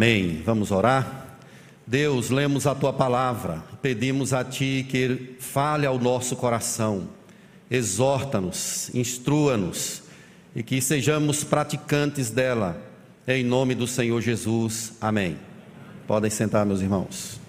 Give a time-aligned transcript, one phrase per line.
[0.00, 0.42] Amém.
[0.46, 1.26] Vamos orar?
[1.84, 7.08] Deus, lemos a tua palavra, pedimos a ti que fale ao nosso coração,
[7.68, 10.04] exorta-nos, instrua-nos
[10.54, 12.80] e que sejamos praticantes dela,
[13.26, 14.92] em nome do Senhor Jesus.
[15.00, 15.36] Amém.
[16.06, 17.40] Podem sentar, meus irmãos.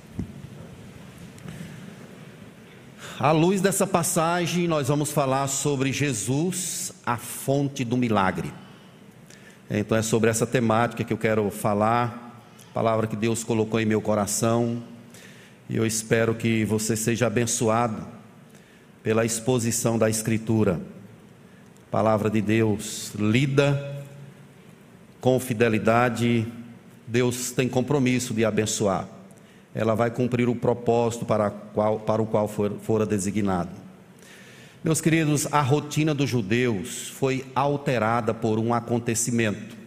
[3.19, 8.51] À luz dessa passagem, nós vamos falar sobre Jesus, a fonte do milagre.
[9.69, 12.28] Então é sobre essa temática que eu quero falar
[12.73, 14.81] palavra que Deus colocou em meu coração.
[15.69, 18.05] E eu espero que você seja abençoado
[19.03, 20.79] pela exposição da Escritura.
[21.91, 24.05] Palavra de Deus lida
[25.19, 26.47] com fidelidade,
[27.07, 29.07] Deus tem compromisso de abençoar.
[29.73, 33.71] Ela vai cumprir o propósito para, qual, para o qual for, fora designado.
[34.83, 39.78] Meus queridos, a rotina dos judeus foi alterada por um acontecimento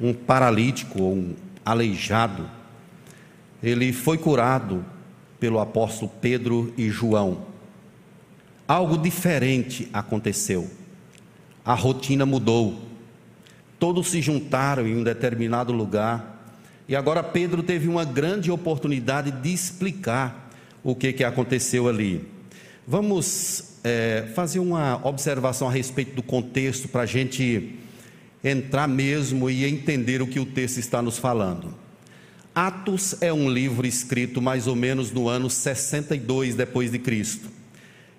[0.00, 1.34] um paralítico ou um
[1.64, 2.48] aleijado,
[3.62, 4.84] ele foi curado
[5.40, 7.46] pelo apóstolo Pedro e João.
[8.66, 10.70] Algo diferente aconteceu.
[11.64, 12.78] A rotina mudou.
[13.78, 16.46] Todos se juntaram em um determinado lugar.
[16.88, 20.50] E agora Pedro teve uma grande oportunidade de explicar
[20.82, 22.26] o que, que aconteceu ali.
[22.86, 27.78] Vamos é, fazer uma observação a respeito do contexto para a gente
[28.44, 31.74] entrar mesmo e entender o que o texto está nos falando.
[32.54, 37.48] Atos é um livro escrito mais ou menos no ano 62 depois de Cristo.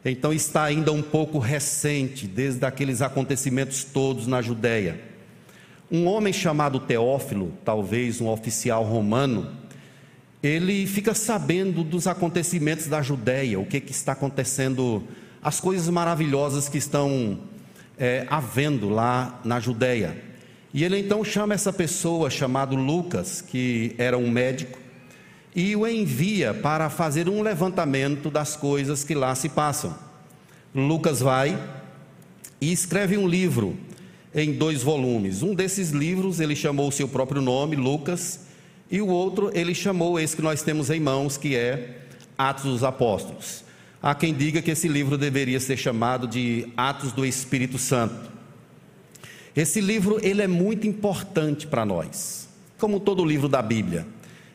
[0.03, 4.99] Então está ainda um pouco recente, desde aqueles acontecimentos todos na Judéia.
[5.91, 9.51] Um homem chamado Teófilo, talvez um oficial romano,
[10.43, 15.03] ele fica sabendo dos acontecimentos da Judéia, o que, que está acontecendo,
[15.41, 17.39] as coisas maravilhosas que estão
[17.97, 20.21] é, havendo lá na Judéia.
[20.73, 24.77] E ele então chama essa pessoa chamado Lucas, que era um médico,
[25.55, 29.95] e o envia para fazer um levantamento das coisas que lá se passam.
[30.73, 31.57] Lucas vai
[32.59, 33.77] e escreve um livro
[34.33, 35.41] em dois volumes.
[35.41, 38.41] Um desses livros ele chamou o seu próprio nome, Lucas,
[38.91, 42.01] e o outro ele chamou esse que nós temos em mãos, que é
[42.37, 43.64] Atos dos Apóstolos.
[44.05, 48.31] Há quem diga que esse livro deveria ser chamado de Atos do Espírito Santo.
[49.55, 54.05] Esse livro ele é muito importante para nós, como todo livro da Bíblia.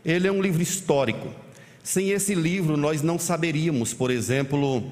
[0.05, 1.35] Ele é um livro histórico.
[1.83, 4.89] Sem esse livro nós não saberíamos, por exemplo,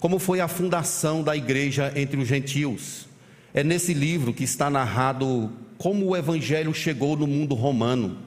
[0.00, 3.06] como foi a fundação da igreja entre os gentios.
[3.54, 5.48] É nesse livro que está narrado
[5.78, 8.18] como o evangelho chegou no mundo romano,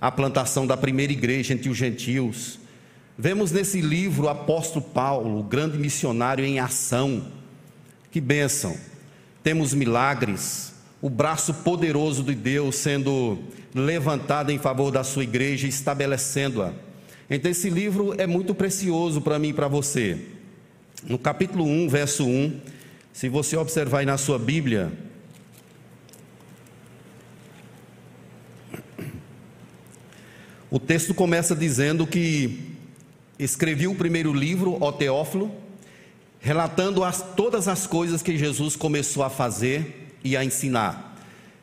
[0.00, 2.60] a plantação da primeira igreja entre os gentios,
[3.18, 7.26] Vemos nesse livro o apóstolo Paulo, o grande missionário em ação.
[8.10, 8.76] Que bênção!
[9.42, 13.38] Temos milagres, o braço poderoso de Deus sendo
[13.74, 16.74] levantado em favor da sua igreja, estabelecendo-a.
[17.30, 20.18] Então, esse livro é muito precioso para mim e para você.
[21.04, 22.60] No capítulo 1, verso 1,
[23.14, 24.92] se você observar aí na sua Bíblia,
[30.70, 32.75] o texto começa dizendo que
[33.38, 35.50] escrevi o primeiro livro, O Teófilo,
[36.40, 41.16] relatando as, todas as coisas que Jesus começou a fazer e a ensinar.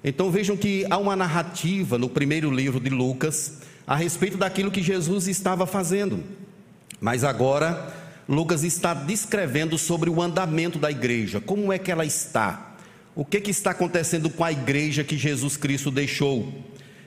[0.03, 4.81] Então vejam que há uma narrativa no primeiro livro de Lucas a respeito daquilo que
[4.81, 6.23] Jesus estava fazendo.
[6.99, 7.93] Mas agora
[8.27, 12.75] Lucas está descrevendo sobre o andamento da igreja, como é que ela está,
[13.15, 16.53] o que, que está acontecendo com a igreja que Jesus Cristo deixou.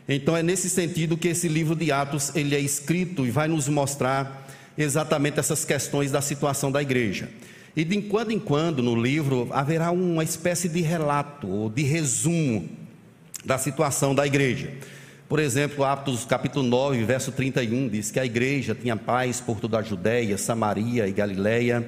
[0.08, 3.68] Então é nesse sentido que esse livro de Atos ele é escrito e vai nos
[3.68, 4.45] mostrar
[4.76, 7.28] exatamente essas questões da situação da igreja.
[7.74, 12.68] E de quando em quando no livro haverá uma espécie de relato ou de resumo
[13.44, 14.72] da situação da igreja.
[15.28, 19.78] Por exemplo, Atos capítulo 9, verso 31 diz que a igreja tinha paz por toda
[19.78, 21.86] a Judéia, Samaria e Galiléia.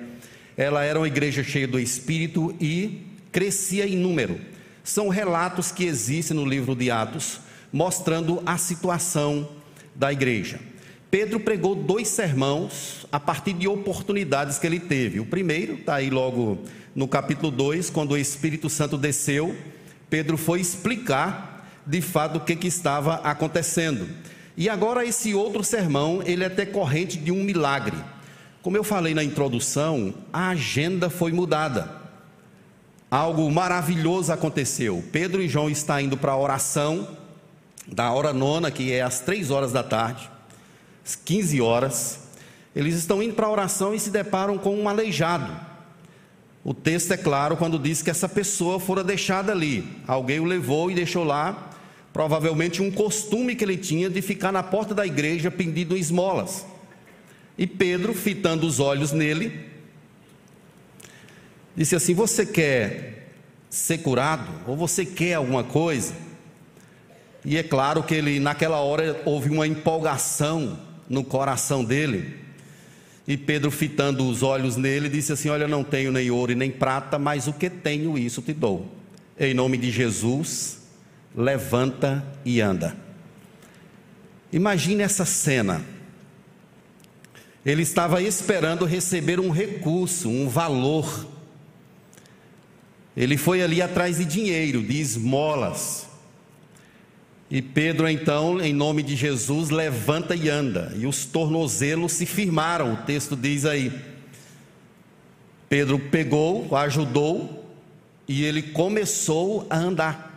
[0.56, 4.41] Ela era uma igreja cheia do Espírito e crescia em número.
[4.82, 7.41] São relatos que existem no livro de Atos,
[7.72, 9.48] mostrando a situação
[9.95, 10.59] da igreja.
[11.10, 15.21] Pedro pregou dois sermãos a partir de oportunidades que ele teve.
[15.21, 16.59] O primeiro está aí logo
[16.95, 19.57] no capítulo 2, quando o Espírito Santo desceu,
[20.10, 24.07] Pedro foi explicar de fato o que, que estava acontecendo.
[24.55, 27.97] E agora esse outro sermão, ele é decorrente de um milagre.
[28.61, 31.91] Como eu falei na introdução, a agenda foi mudada.
[33.11, 35.03] Algo maravilhoso aconteceu.
[35.11, 37.16] Pedro e João estão indo para a oração
[37.87, 40.28] da hora nona, que é às três horas da tarde.
[41.16, 42.21] 15 horas,
[42.75, 45.69] eles estão indo para a oração e se deparam com um aleijado.
[46.65, 49.84] O texto é claro quando diz que essa pessoa fora deixada ali.
[50.07, 51.71] Alguém o levou e deixou lá
[52.13, 56.66] provavelmente um costume que ele tinha de ficar na porta da igreja pedindo esmolas.
[57.57, 59.66] E Pedro, fitando os olhos nele,
[61.77, 63.31] disse assim: Você quer
[63.71, 64.51] ser curado?
[64.66, 66.13] Ou você quer alguma coisa?
[67.45, 70.78] E é claro que ele, naquela hora, houve uma empolgação
[71.09, 72.37] no coração dele.
[73.27, 76.71] E Pedro, fitando os olhos nele, disse assim: Olha, não tenho nem ouro e nem
[76.71, 78.91] prata, mas o que tenho, isso te dou.
[79.39, 80.78] Em nome de Jesus,
[81.37, 82.97] levanta e anda.
[84.53, 85.84] Imagine essa cena.
[87.65, 91.27] Ele estava esperando receber um recurso, um valor.
[93.15, 96.08] Ele foi ali atrás de dinheiro, de esmolas.
[97.50, 100.92] E Pedro, então, em nome de Jesus, levanta e anda.
[100.97, 103.91] E os tornozelos se firmaram, o texto diz aí.
[105.68, 107.66] Pedro pegou, ajudou,
[108.27, 110.28] e ele começou a andar.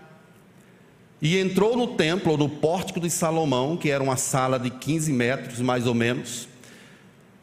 [1.21, 5.59] E entrou no templo, no pórtico de Salomão, que era uma sala de 15 metros
[5.59, 6.47] mais ou menos,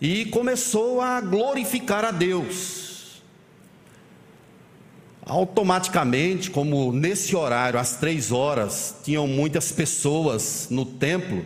[0.00, 2.87] e começou a glorificar a Deus
[5.28, 11.44] automaticamente, como nesse horário, às três horas, tinham muitas pessoas no templo,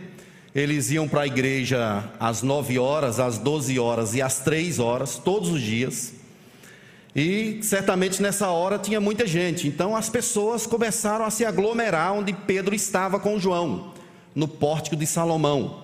[0.55, 5.17] eles iam para a igreja às nove horas, às doze horas e às três horas,
[5.17, 6.13] todos os dias.
[7.15, 9.67] E certamente nessa hora tinha muita gente.
[9.67, 13.93] Então as pessoas começaram a se aglomerar onde Pedro estava com João,
[14.33, 15.83] no pórtico de Salomão.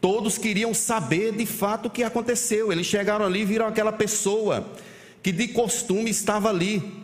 [0.00, 2.72] Todos queriam saber de fato o que aconteceu.
[2.72, 4.66] Eles chegaram ali e viram aquela pessoa
[5.22, 7.03] que de costume estava ali,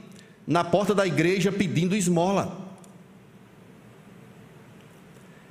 [0.51, 2.59] na porta da igreja pedindo esmola.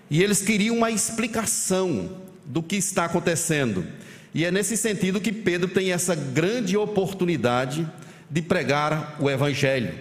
[0.09, 3.87] E eles queriam uma explicação do que está acontecendo.
[4.33, 7.89] E é nesse sentido que Pedro tem essa grande oportunidade
[8.29, 9.97] de pregar o Evangelho,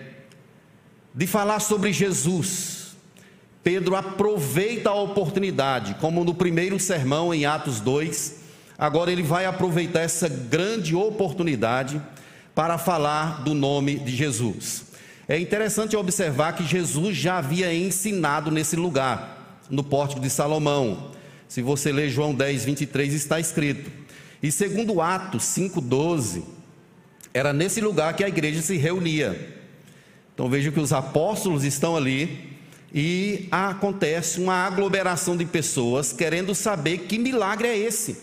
[1.14, 2.96] de falar sobre Jesus.
[3.62, 8.40] Pedro aproveita a oportunidade, como no primeiro sermão em Atos 2,
[8.76, 12.02] agora ele vai aproveitar essa grande oportunidade
[12.52, 14.88] para falar do nome de Jesus.
[15.28, 21.12] É interessante observar que Jesus já havia ensinado nesse lugar, no pórtico de Salomão.
[21.46, 23.90] Se você ler João 10, 23, está escrito.
[24.42, 26.44] E segundo Atos 5,12,
[27.34, 29.54] era nesse lugar que a igreja se reunia.
[30.32, 32.56] Então vejam que os apóstolos estão ali
[32.94, 38.16] e acontece uma aglomeração de pessoas querendo saber que milagre é esse.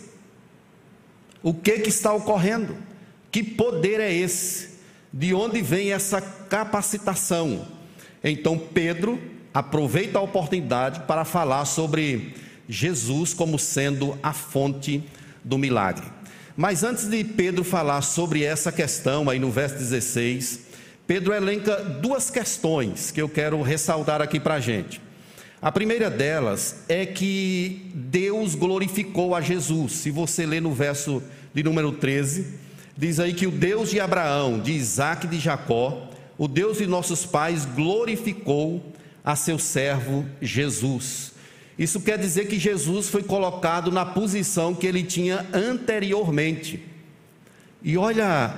[1.43, 2.75] O que, que está ocorrendo?
[3.31, 4.74] Que poder é esse?
[5.17, 7.65] De onde vem essa capacitação?
[8.21, 9.17] Então Pedro
[9.53, 12.35] aproveita a oportunidade para falar sobre
[12.67, 15.01] Jesus como sendo a fonte
[15.41, 16.05] do milagre.
[16.57, 20.59] Mas antes de Pedro falar sobre essa questão, aí no verso 16,
[21.07, 24.99] Pedro elenca duas questões que eu quero ressaltar aqui para a gente.
[25.61, 29.93] A primeira delas é que Deus glorificou a Jesus.
[29.93, 31.23] Se você ler no verso
[31.53, 32.64] de número 13,
[32.97, 36.87] Diz aí que o Deus de Abraão, de Isaac e de Jacó, o Deus de
[36.87, 38.93] nossos pais, glorificou
[39.23, 41.33] a seu servo Jesus.
[41.77, 46.79] Isso quer dizer que Jesus foi colocado na posição que ele tinha anteriormente.
[47.83, 48.53] E olha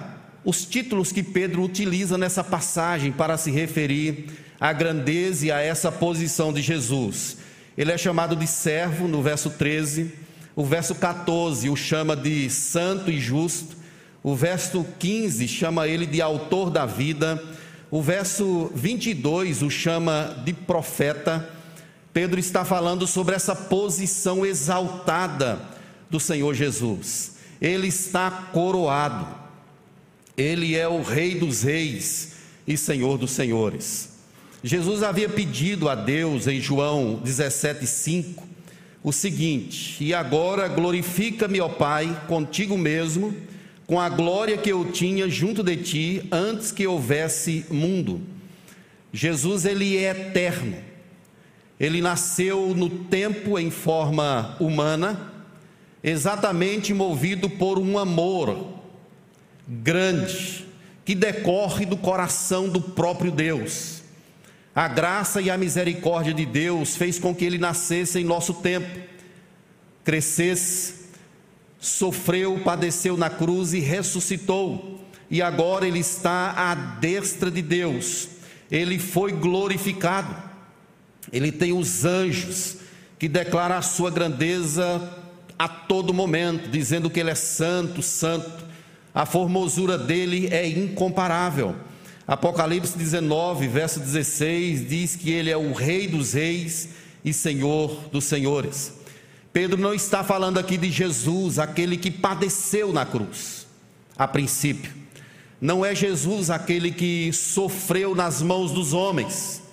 [0.46, 4.28] os títulos que Pedro utiliza nessa passagem para se referir
[4.60, 7.38] à grandeza e a essa posição de Jesus.
[7.76, 10.14] Ele é chamado de servo no verso 13,
[10.56, 13.76] o verso 14 o chama de santo e justo,
[14.28, 17.42] o verso 15 chama ele de autor da vida.
[17.90, 21.50] O verso 22 o chama de profeta.
[22.12, 25.62] Pedro está falando sobre essa posição exaltada
[26.10, 27.38] do Senhor Jesus.
[27.62, 29.26] Ele está coroado.
[30.36, 32.34] Ele é o Rei dos Reis
[32.68, 34.10] e Senhor dos Senhores.
[34.62, 38.44] Jesus havia pedido a Deus em João 17,5
[39.02, 43.34] o seguinte: E agora glorifica-me, ó Pai, contigo mesmo
[43.88, 48.22] com a glória que eu tinha junto de ti antes que houvesse mundo.
[49.14, 50.78] Jesus ele é eterno.
[51.80, 55.32] Ele nasceu no tempo em forma humana,
[56.04, 58.74] exatamente movido por um amor
[59.68, 60.66] grande
[61.06, 64.02] que decorre do coração do próprio Deus.
[64.76, 69.00] A graça e a misericórdia de Deus fez com que ele nascesse em nosso tempo,
[70.04, 70.97] crescesse,
[71.80, 78.30] sofreu, padeceu na cruz e ressuscitou, e agora ele está à destra de Deus,
[78.72, 80.36] ele foi glorificado,
[81.32, 82.78] ele tem os anjos
[83.20, 85.02] que declaram a sua grandeza
[85.58, 88.66] a todo momento, dizendo que ele é santo, santo,
[89.14, 91.76] a formosura dele é incomparável.
[92.28, 96.90] Apocalipse 19, verso 16, diz que ele é o Rei dos Reis
[97.24, 98.97] e Senhor dos senhores.
[99.58, 103.66] Pedro não está falando aqui de Jesus, aquele que padeceu na cruz,
[104.16, 104.94] a princípio.
[105.60, 109.64] Não é Jesus aquele que sofreu nas mãos dos homens.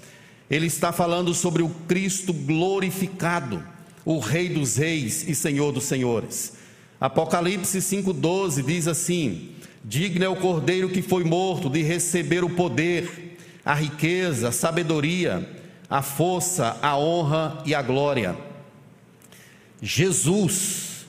[0.48, 3.62] Ele está falando sobre o Cristo glorificado,
[4.06, 6.54] o Rei dos Reis e Senhor dos Senhores.
[6.98, 9.50] Apocalipse 5,12 diz assim:
[9.84, 15.46] Digno é o cordeiro que foi morto de receber o poder, a riqueza, a sabedoria,
[15.90, 18.53] a força, a honra e a glória.
[19.80, 21.06] Jesus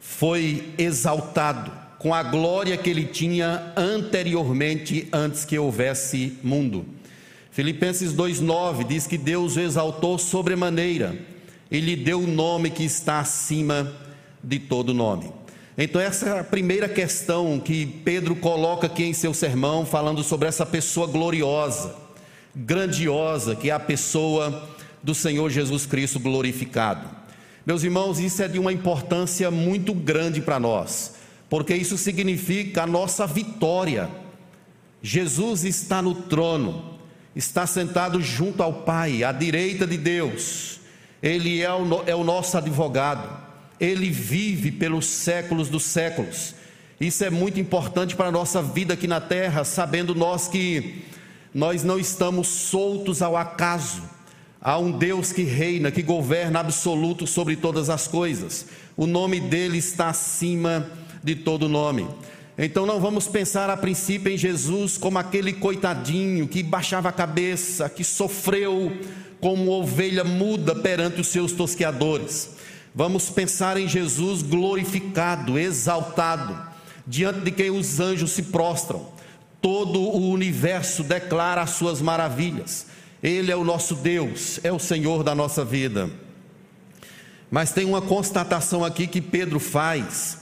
[0.00, 6.86] foi exaltado com a glória que ele tinha anteriormente, antes que houvesse mundo.
[7.50, 11.18] Filipenses 2,9 diz que Deus o exaltou sobremaneira
[11.70, 13.92] e lhe deu o nome que está acima
[14.42, 15.32] de todo nome.
[15.76, 20.48] Então, essa é a primeira questão que Pedro coloca aqui em seu sermão, falando sobre
[20.48, 21.94] essa pessoa gloriosa,
[22.54, 24.68] grandiosa, que é a pessoa
[25.02, 27.17] do Senhor Jesus Cristo glorificado.
[27.68, 31.14] Meus irmãos, isso é de uma importância muito grande para nós,
[31.48, 34.10] porque isso significa a nossa vitória.
[35.00, 36.98] Jesus está no trono,
[37.36, 40.80] está sentado junto ao Pai, à direita de Deus,
[41.22, 43.46] Ele é o, é o nosso advogado
[43.80, 46.54] ele vive pelos séculos dos séculos.
[47.00, 51.04] Isso é muito importante para a nossa vida aqui na terra, sabendo nós que
[51.54, 54.02] nós não estamos soltos ao acaso.
[54.60, 58.66] Há um Deus que reina, que governa absoluto sobre todas as coisas.
[58.96, 60.90] O nome dele está acima
[61.22, 62.08] de todo nome.
[62.58, 67.88] Então não vamos pensar a princípio em Jesus como aquele coitadinho que baixava a cabeça,
[67.88, 68.92] que sofreu
[69.40, 72.50] como ovelha muda perante os seus tosqueadores.
[72.92, 76.60] Vamos pensar em Jesus glorificado, exaltado,
[77.06, 79.06] diante de quem os anjos se prostram.
[79.62, 82.86] Todo o universo declara as suas maravilhas.
[83.22, 86.08] Ele é o nosso Deus, é o Senhor da nossa vida.
[87.50, 90.38] Mas tem uma constatação aqui que Pedro faz,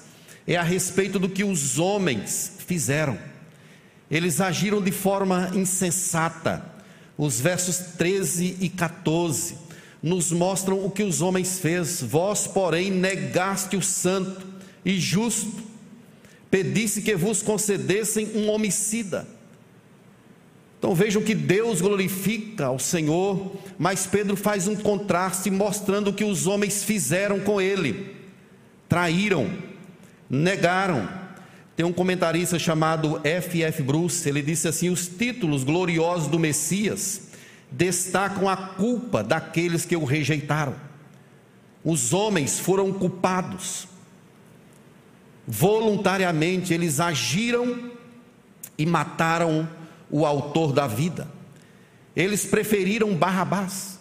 [0.47, 3.19] é a respeito do que os homens fizeram.
[4.11, 6.65] Eles agiram de forma insensata.
[7.17, 9.57] Os versos 13 e 14
[10.03, 12.03] nos mostram o que os homens fez.
[12.03, 14.47] Vós, porém, negaste o santo
[14.85, 15.65] e justo,
[16.51, 19.27] pedisse que vos concedessem um homicida.
[20.87, 26.23] Então vejam que Deus glorifica ao Senhor, mas Pedro faz um contraste mostrando o que
[26.23, 28.15] os homens fizeram com ele.
[28.89, 29.51] Traíram,
[30.31, 31.09] negaram.
[31.75, 33.65] Tem um comentarista chamado F.
[33.65, 33.83] F.
[33.83, 37.31] Bruce, ele disse assim: os títulos gloriosos do Messias
[37.69, 40.77] destacam a culpa daqueles que o rejeitaram.
[41.83, 43.89] Os homens foram culpados.
[45.49, 47.91] Voluntariamente eles agiram
[48.79, 49.69] e mataram
[50.11, 51.29] o autor da vida.
[52.15, 53.99] Eles preferiram Barrabás.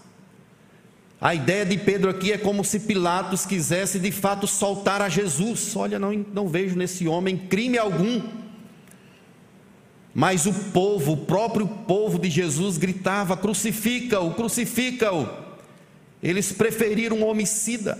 [1.20, 5.76] A ideia de Pedro aqui é como se Pilatos quisesse de fato soltar a Jesus.
[5.76, 8.22] Olha, não, não vejo nesse homem crime algum.
[10.14, 15.28] Mas o povo, o próprio povo de Jesus gritava: crucifica-o, crucifica-o.
[16.24, 18.00] Eles preferiram um homicida.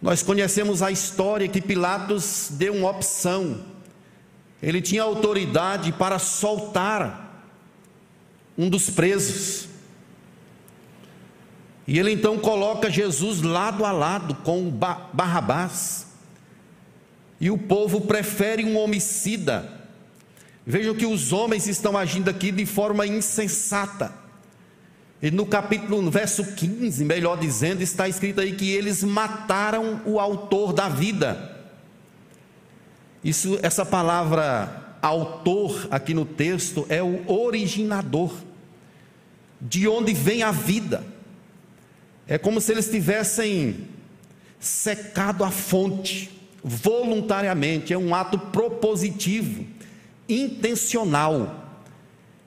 [0.00, 3.60] Nós conhecemos a história que Pilatos deu uma opção.
[4.62, 7.44] Ele tinha autoridade para soltar
[8.56, 9.68] um dos presos.
[11.86, 14.70] E ele então coloca Jesus lado a lado com
[15.12, 16.06] Barrabás.
[17.40, 19.80] E o povo prefere um homicida
[20.66, 24.12] Vejam que os homens estão agindo aqui de forma insensata.
[25.22, 30.20] E no capítulo, no verso 15, melhor dizendo, está escrito aí que eles mataram o
[30.20, 31.59] autor da vida.
[33.22, 38.32] Isso, essa palavra autor aqui no texto é o originador.
[39.60, 41.04] De onde vem a vida?
[42.26, 43.88] É como se eles tivessem
[44.58, 46.30] secado a fonte
[46.62, 49.66] voluntariamente, é um ato propositivo
[50.28, 51.66] intencional.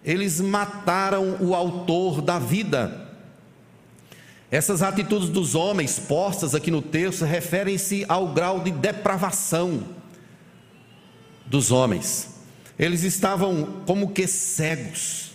[0.04, 3.10] Eles mataram o autor da vida.
[4.52, 9.84] Essas atitudes dos homens postas aqui no texto referem-se ao grau de depravação
[11.46, 12.30] dos homens.
[12.78, 15.32] Eles estavam como que cegos,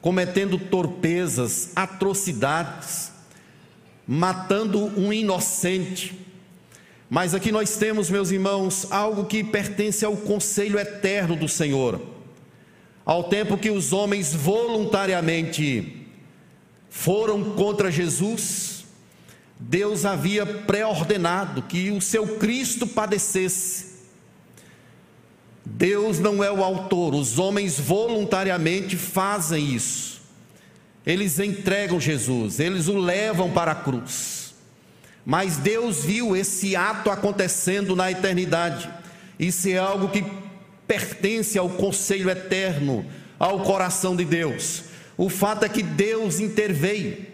[0.00, 3.12] cometendo torpezas, atrocidades,
[4.06, 6.22] matando um inocente
[7.14, 12.00] mas aqui nós temos, meus irmãos, algo que pertence ao conselho eterno do Senhor.
[13.04, 16.06] Ao tempo que os homens voluntariamente
[16.88, 18.86] foram contra Jesus,
[19.60, 23.91] Deus havia pré-ordenado que o seu Cristo padecesse.
[25.64, 30.20] Deus não é o autor, os homens voluntariamente fazem isso.
[31.04, 34.54] eles entregam Jesus, eles o levam para a cruz.
[35.24, 38.88] Mas Deus viu esse ato acontecendo na eternidade.
[39.38, 40.24] Isso é algo que
[40.86, 43.06] pertence ao conselho eterno,
[43.38, 44.84] ao coração de Deus.
[45.16, 47.26] O fato é que Deus interveio.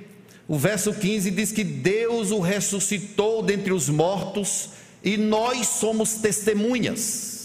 [0.47, 4.70] O verso 15 diz que Deus o ressuscitou dentre os mortos
[5.02, 7.38] e nós somos testemunhas.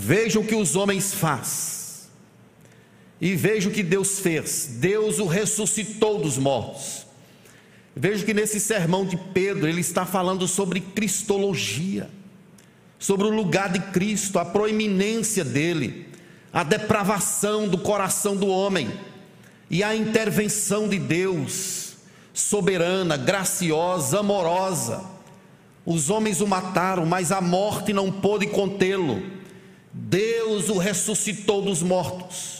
[0.00, 2.06] Veja o que os homens fazem
[3.20, 4.76] e veja o que Deus fez.
[4.78, 7.04] Deus o ressuscitou dos mortos.
[7.96, 12.08] Veja que nesse sermão de Pedro ele está falando sobre cristologia,
[12.96, 16.06] sobre o lugar de Cristo, a proeminência dele,
[16.52, 18.88] a depravação do coração do homem
[19.68, 21.94] e a intervenção de Deus,
[22.32, 25.04] soberana, graciosa, amorosa.
[25.84, 29.37] Os homens o mataram, mas a morte não pôde contê-lo.
[29.92, 32.58] Deus o ressuscitou dos mortos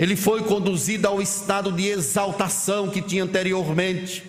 [0.00, 4.24] ele foi conduzido ao estado de exaltação que tinha anteriormente,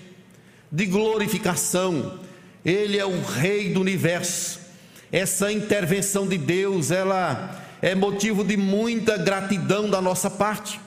[0.70, 2.20] de glorificação.
[2.65, 4.60] Ele é o rei do universo.
[5.13, 10.77] Essa intervenção de Deus, ela é motivo de muita gratidão da nossa parte,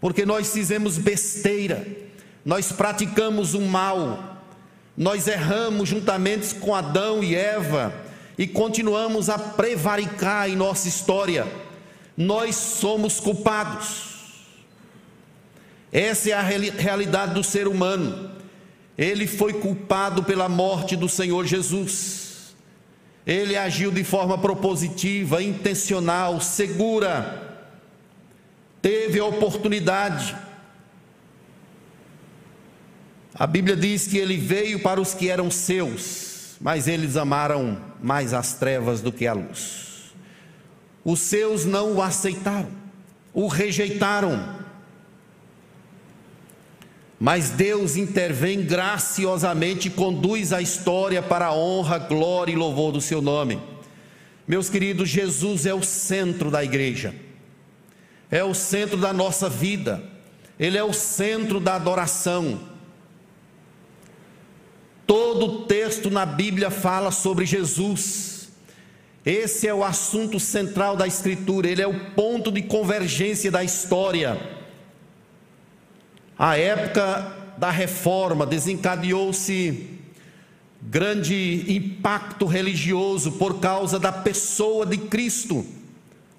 [0.00, 1.84] porque nós fizemos besteira,
[2.44, 4.44] nós praticamos o mal,
[4.96, 7.92] nós erramos juntamente com Adão e Eva
[8.36, 11.46] e continuamos a prevaricar em nossa história
[12.16, 14.14] nós somos culpados.
[15.92, 18.30] Essa é a realidade do ser humano.
[18.96, 22.54] Ele foi culpado pela morte do Senhor Jesus.
[23.26, 27.58] Ele agiu de forma propositiva, intencional, segura.
[28.82, 30.36] Teve a oportunidade.
[33.34, 38.34] A Bíblia diz que ele veio para os que eram seus, mas eles amaram mais
[38.34, 40.12] as trevas do que a luz.
[41.02, 42.68] Os seus não o aceitaram,
[43.32, 44.62] o rejeitaram.
[47.18, 53.00] Mas Deus intervém graciosamente e conduz a história para a honra, glória e louvor do
[53.00, 53.58] seu nome.
[54.46, 57.14] Meus queridos, Jesus é o centro da igreja,
[58.30, 60.04] é o centro da nossa vida,
[60.60, 62.73] Ele é o centro da adoração.
[65.06, 68.48] Todo texto na Bíblia fala sobre Jesus.
[69.24, 74.38] Esse é o assunto central da Escritura, ele é o ponto de convergência da história.
[76.38, 79.88] A época da reforma desencadeou-se
[80.82, 85.64] grande impacto religioso por causa da pessoa de Cristo.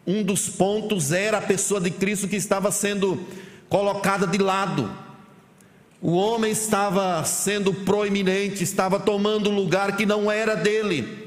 [0.05, 3.19] Um dos pontos era a pessoa de Cristo que estava sendo
[3.67, 5.04] colocada de lado.
[6.01, 11.25] O homem estava sendo proeminente, estava tomando lugar que não era dele.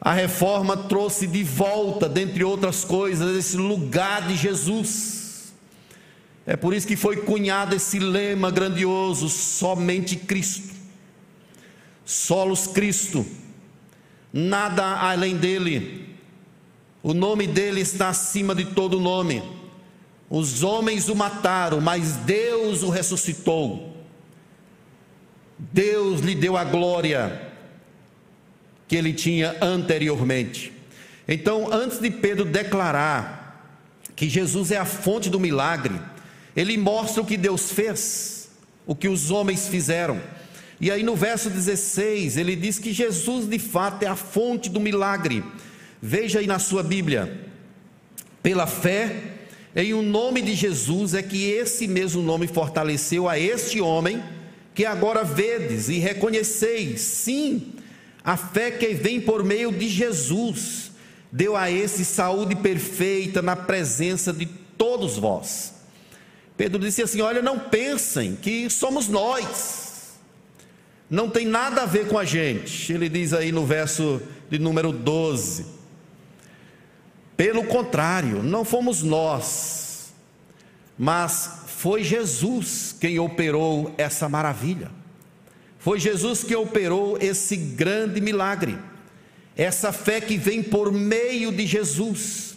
[0.00, 5.52] A reforma trouxe de volta, dentre outras coisas, esse lugar de Jesus.
[6.46, 10.74] É por isso que foi cunhado esse lema grandioso: somente Cristo.
[12.04, 13.26] Solos Cristo.
[14.32, 16.16] Nada além dele.
[17.02, 19.42] O nome dele está acima de todo nome.
[20.28, 23.94] Os homens o mataram, mas Deus o ressuscitou.
[25.58, 27.52] Deus lhe deu a glória
[28.88, 30.72] que ele tinha anteriormente.
[31.26, 33.72] Então, antes de Pedro declarar
[34.14, 35.94] que Jesus é a fonte do milagre,
[36.54, 38.50] ele mostra o que Deus fez,
[38.86, 40.20] o que os homens fizeram.
[40.80, 44.80] E aí no verso 16, ele diz que Jesus de fato é a fonte do
[44.80, 45.42] milagre.
[46.00, 47.46] Veja aí na sua Bíblia.
[48.42, 49.35] Pela fé
[49.76, 54.22] em o nome de Jesus é que esse mesmo nome fortaleceu a este homem
[54.74, 57.74] que agora vedes e reconheceis, sim,
[58.24, 60.90] a fé que vem por meio de Jesus
[61.30, 65.74] deu a esse saúde perfeita na presença de todos vós.
[66.56, 70.14] Pedro disse assim: Olha, não pensem que somos nós,
[71.10, 72.92] não tem nada a ver com a gente.
[72.92, 75.75] Ele diz aí no verso de número 12:
[77.36, 80.12] Pelo contrário, não fomos nós,
[80.98, 84.90] mas foi Jesus quem operou essa maravilha.
[85.78, 88.78] Foi Jesus que operou esse grande milagre.
[89.56, 92.56] Essa fé que vem por meio de Jesus.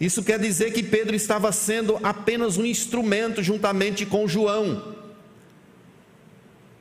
[0.00, 4.94] Isso quer dizer que Pedro estava sendo apenas um instrumento juntamente com João.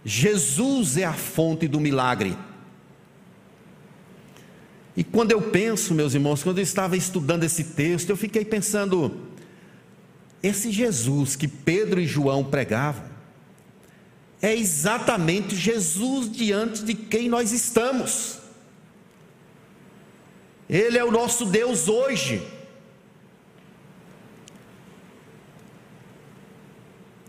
[0.06, 2.38] Jesus é a fonte do milagre.
[4.96, 9.28] E quando eu penso, meus irmãos, quando eu estava estudando esse texto, eu fiquei pensando:
[10.44, 13.12] esse Jesus que Pedro e João pregavam
[14.42, 18.40] é exatamente Jesus diante de quem nós estamos.
[20.68, 22.42] Ele é o nosso Deus hoje.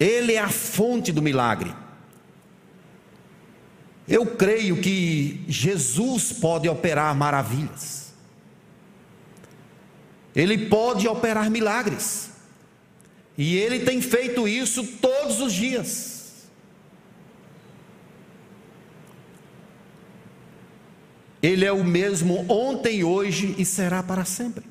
[0.01, 1.75] Ele é a fonte do milagre.
[4.07, 8.13] Eu creio que Jesus pode operar maravilhas.
[10.35, 12.31] Ele pode operar milagres.
[13.39, 16.13] E ele tem feito isso todos os dias.
[21.43, 24.65] Ele é o mesmo ontem, hoje e será para sempre.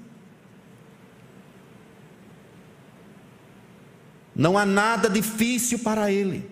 [4.33, 6.50] Não há nada difícil para ele.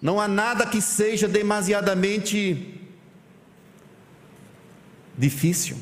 [0.00, 2.80] Não há nada que seja demasiadamente
[5.16, 5.76] difícil.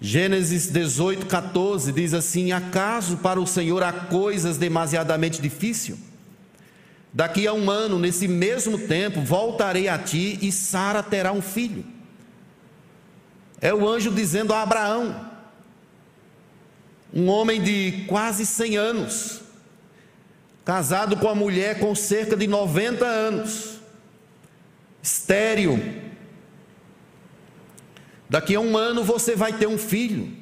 [0.00, 5.98] Gênesis 18, 14 diz assim: Acaso para o Senhor há coisas demasiadamente difíceis?
[7.12, 11.84] Daqui a um ano, nesse mesmo tempo, voltarei a ti e Sara terá um filho.
[13.60, 15.30] É o anjo dizendo a Abraão,
[17.12, 19.41] um homem de quase 100 anos,
[20.64, 23.80] casado com a mulher com cerca de 90 anos,
[25.02, 26.02] estéril,
[28.32, 30.32] Daqui a um ano você vai ter um filho.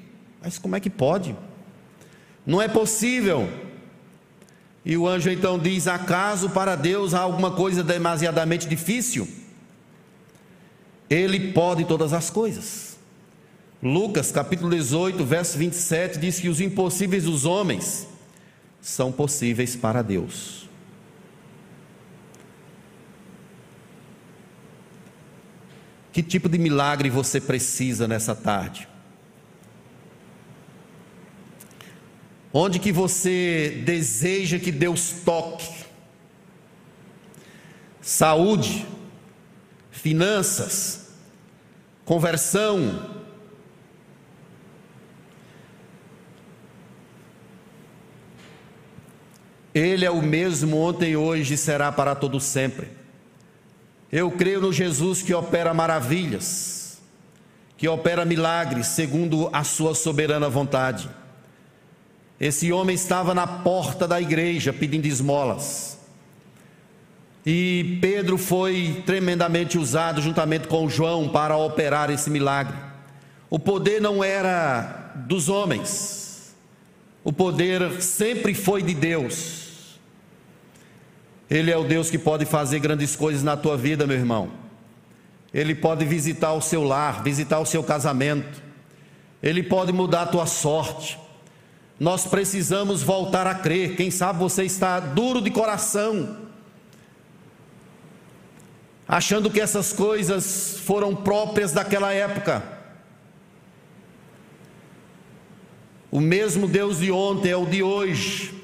[0.41, 1.35] Mas como é que pode?
[2.47, 3.51] Não é possível.
[4.85, 9.27] E o anjo então diz: Acaso para Deus há alguma coisa demasiadamente difícil?
[11.11, 12.97] Ele pode todas as coisas.
[13.83, 18.07] Lucas capítulo 18, verso 27 diz que os impossíveis dos homens
[18.81, 20.69] são possíveis para Deus.
[26.13, 28.89] Que tipo de milagre você precisa nessa tarde?
[32.53, 35.85] Onde que você deseja que Deus toque?
[38.01, 38.87] Saúde,
[39.91, 41.11] finanças,
[42.05, 43.20] conversão,
[49.75, 52.89] Ele é o mesmo ontem, hoje e será para todo sempre.
[54.11, 57.01] Eu creio no Jesus que opera maravilhas,
[57.77, 61.09] que opera milagres segundo a sua soberana vontade.
[62.41, 65.99] Esse homem estava na porta da igreja pedindo esmolas.
[67.47, 72.77] E Pedro foi tremendamente usado juntamente com João para operar esse milagre.
[73.49, 76.55] O poder não era dos homens,
[77.23, 79.60] o poder sempre foi de Deus.
[81.51, 84.53] Ele é o Deus que pode fazer grandes coisas na tua vida, meu irmão.
[85.53, 88.63] Ele pode visitar o seu lar, visitar o seu casamento.
[89.43, 91.19] Ele pode mudar a tua sorte.
[91.99, 93.97] Nós precisamos voltar a crer.
[93.97, 96.37] Quem sabe você está duro de coração,
[99.09, 102.63] achando que essas coisas foram próprias daquela época.
[106.13, 108.60] O mesmo Deus de ontem é o de hoje.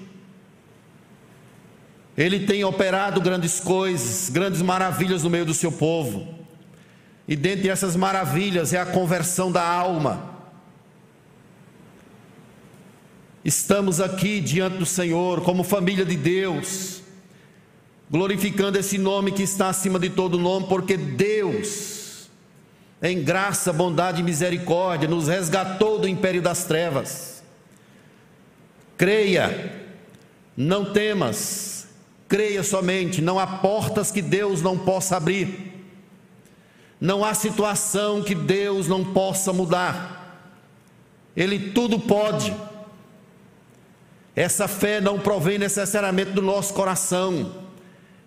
[2.17, 6.35] Ele tem operado grandes coisas, grandes maravilhas no meio do seu povo.
[7.29, 10.35] E dentre essas maravilhas é a conversão da alma.
[13.45, 17.03] Estamos aqui diante do Senhor, como família de Deus,
[18.11, 22.29] glorificando esse nome que está acima de todo nome, porque Deus,
[23.03, 27.43] em graça, bondade e misericórdia, nos resgatou do império das trevas.
[28.97, 29.85] Creia,
[30.57, 31.76] não temas,
[32.29, 35.73] Creia somente, não há portas que Deus não possa abrir.
[37.01, 40.51] Não há situação que Deus não possa mudar.
[41.37, 42.55] Ele tudo pode.
[44.35, 47.65] Essa fé não provém necessariamente do nosso coração.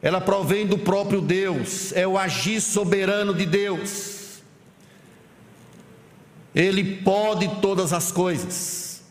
[0.01, 4.39] Ela provém do próprio Deus, é o agir soberano de Deus.
[6.55, 9.03] Ele pode todas as coisas.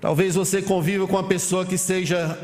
[0.00, 2.38] Talvez você conviva com uma pessoa que seja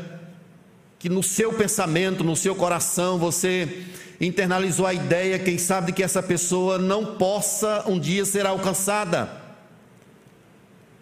[1.05, 3.83] que no seu pensamento, no seu coração, você
[4.19, 9.29] internalizou a ideia, quem sabe, de que essa pessoa não possa um dia ser alcançada,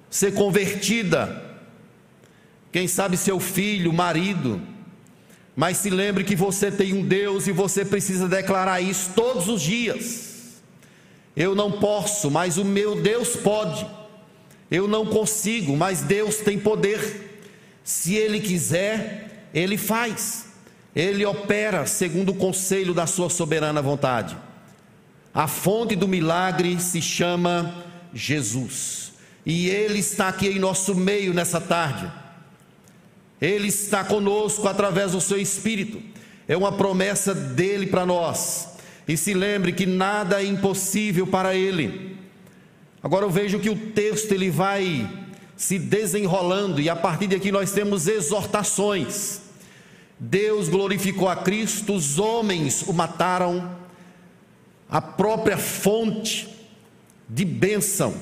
[0.09, 1.41] ser convertida.
[2.69, 4.61] Quem sabe seu filho, marido.
[5.55, 9.61] Mas se lembre que você tem um Deus e você precisa declarar isso todos os
[9.61, 10.61] dias.
[11.33, 13.87] Eu não posso, mas o meu Deus pode.
[14.69, 17.39] Eu não consigo, mas Deus tem poder.
[17.85, 20.47] Se Ele quiser, ele faz,
[20.95, 24.35] ele opera segundo o conselho da sua soberana vontade.
[25.33, 29.13] A fonte do milagre se chama Jesus,
[29.45, 32.09] e ele está aqui em nosso meio nessa tarde.
[33.41, 36.01] Ele está conosco através do seu espírito.
[36.47, 38.69] É uma promessa dele para nós.
[39.05, 42.17] E se lembre que nada é impossível para ele.
[43.01, 45.09] Agora eu vejo que o texto ele vai
[45.57, 49.41] se desenrolando, e a partir de aqui nós temos exortações.
[50.19, 53.75] Deus glorificou a Cristo, os homens o mataram,
[54.89, 56.47] a própria fonte
[57.27, 58.13] de bênção.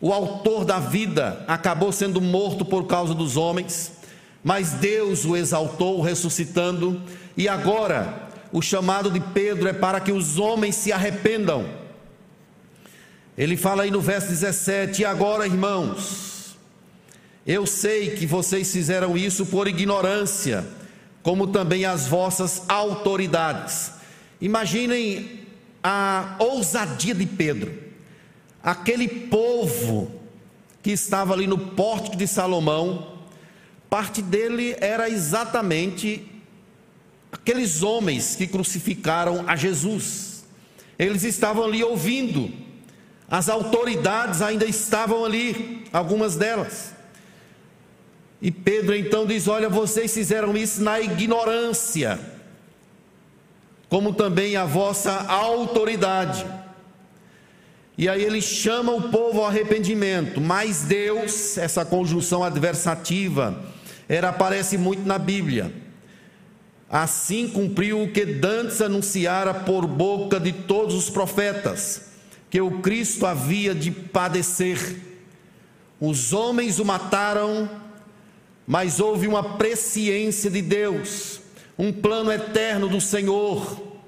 [0.00, 3.92] O autor da vida acabou sendo morto por causa dos homens,
[4.42, 7.00] mas Deus o exaltou, ressuscitando,
[7.36, 11.66] e agora o chamado de Pedro é para que os homens se arrependam.
[13.38, 16.31] Ele fala aí no verso 17: E agora, irmãos,
[17.46, 20.64] eu sei que vocês fizeram isso por ignorância,
[21.22, 23.92] como também as vossas autoridades.
[24.40, 25.40] Imaginem
[25.82, 27.72] a ousadia de Pedro.
[28.62, 30.12] Aquele povo
[30.82, 33.18] que estava ali no pórtico de Salomão,
[33.90, 36.24] parte dele era exatamente
[37.32, 40.44] aqueles homens que crucificaram a Jesus.
[40.98, 42.52] Eles estavam ali ouvindo,
[43.28, 46.92] as autoridades ainda estavam ali, algumas delas.
[48.42, 52.20] E Pedro então diz: Olha, vocês fizeram isso na ignorância
[53.92, 56.46] como também a vossa autoridade.
[57.98, 63.62] E aí ele chama o povo ao arrependimento, mas Deus, essa conjunção adversativa,
[64.26, 65.70] aparece muito na Bíblia.
[66.88, 72.12] Assim cumpriu o que Dantes anunciara por boca de todos os profetas,
[72.48, 74.96] que o Cristo havia de padecer.
[76.00, 77.68] Os homens o mataram,
[78.72, 81.42] mas houve uma presciência de Deus
[81.78, 83.98] um plano eterno do Senhor.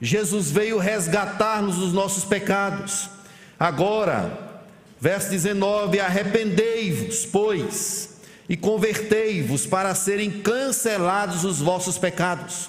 [0.00, 3.08] Jesus veio resgatar-nos dos nossos pecados.
[3.56, 4.60] Agora,
[5.00, 8.16] verso 19: Arrependei-vos, pois,
[8.48, 12.68] e convertei-vos para serem cancelados os vossos pecados.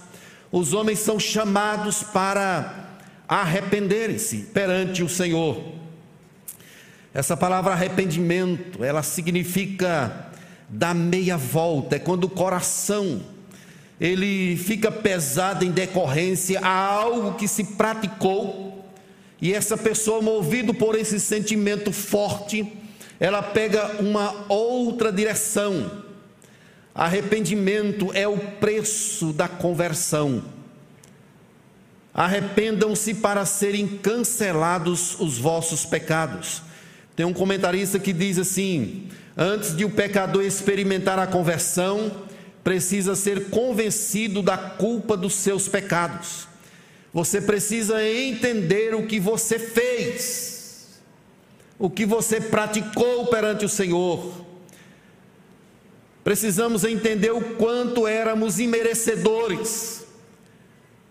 [0.52, 5.64] Os homens são chamados para arrependerem-se perante o Senhor.
[7.12, 10.27] Essa palavra arrependimento, ela significa
[10.70, 13.22] dar meia volta, é quando o coração
[14.00, 18.86] ele fica pesado em decorrência a algo que se praticou,
[19.42, 22.72] e essa pessoa, movido por esse sentimento forte,
[23.20, 26.04] ela pega uma outra direção.
[26.94, 30.44] Arrependimento é o preço da conversão.
[32.12, 36.64] Arrependam-se para serem cancelados os vossos pecados.
[37.16, 42.12] Tem um comentarista que diz assim: antes de o pecador experimentar a conversão,
[42.64, 46.48] precisa ser convencido da culpa dos seus pecados.
[47.14, 51.00] Você precisa entender o que você fez,
[51.80, 54.46] o que você praticou perante o Senhor.
[56.24, 60.06] Precisamos entender o quanto éramos imerecedores,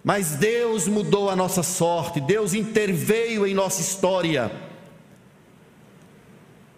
[0.05, 4.66] mas Deus mudou a nossa sorte, Deus interveio em nossa história.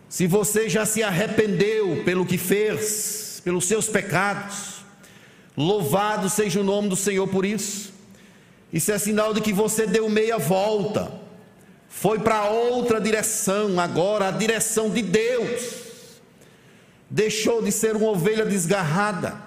[0.08, 4.78] Se você já se arrependeu pelo que fez, pelos seus pecados.
[5.56, 7.92] Louvado seja o nome do Senhor por isso.
[8.72, 11.10] Isso é sinal de que você deu meia volta,
[11.88, 16.20] foi para outra direção, agora a direção de Deus.
[17.08, 19.42] Deixou de ser uma ovelha desgarrada,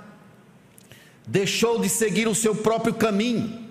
[1.28, 3.67] deixou de seguir o seu próprio caminho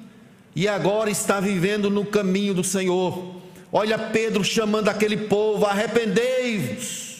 [0.54, 3.39] e agora está vivendo no caminho do Senhor.
[3.72, 7.10] Olha Pedro chamando aquele povo: arrependei-vos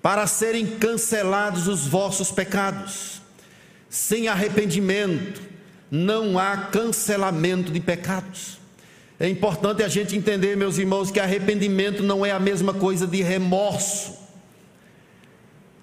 [0.00, 3.22] para serem cancelados os vossos pecados.
[3.88, 5.40] Sem arrependimento,
[5.90, 8.58] não há cancelamento de pecados.
[9.18, 13.22] É importante a gente entender, meus irmãos, que arrependimento não é a mesma coisa de
[13.22, 14.18] remorso.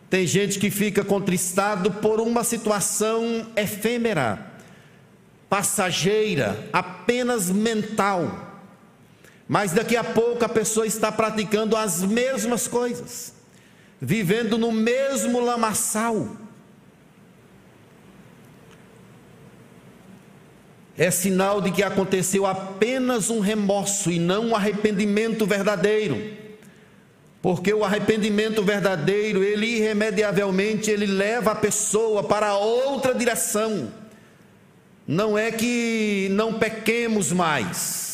[0.10, 4.46] Tem gente que fica contristado por uma situação efêmera,
[5.50, 8.51] passageira, apenas mental.
[9.52, 13.34] Mas daqui a pouco a pessoa está praticando as mesmas coisas
[14.00, 16.26] vivendo no mesmo lamaçal.
[20.98, 26.34] É sinal de que aconteceu apenas um remorso e não um arrependimento verdadeiro.
[27.42, 33.92] Porque o arrependimento verdadeiro, ele irremediavelmente ele leva a pessoa para outra direção.
[35.06, 38.11] Não é que não pequemos mais,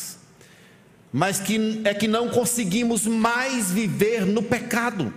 [1.12, 5.12] mas que é que não conseguimos mais viver no pecado.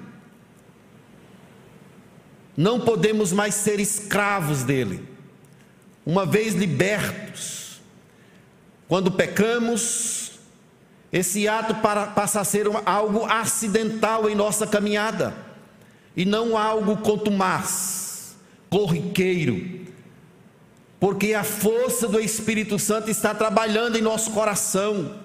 [2.55, 5.07] Não podemos mais ser escravos dele.
[6.05, 7.81] Uma vez libertos,
[8.87, 10.39] quando pecamos,
[11.11, 15.35] esse ato para, passa a ser algo acidental em nossa caminhada.
[16.15, 18.35] E não algo contumaz,
[18.69, 19.81] corriqueiro,
[20.99, 25.15] porque a força do Espírito Santo está trabalhando em nosso coração,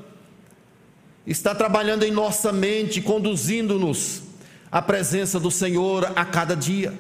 [1.27, 4.23] está trabalhando em nossa mente, conduzindo-nos
[4.71, 6.95] a presença do Senhor a cada dia.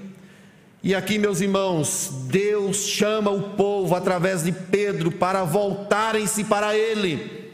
[0.82, 7.52] E aqui, meus irmãos, Deus chama o povo através de Pedro para voltarem-se para Ele.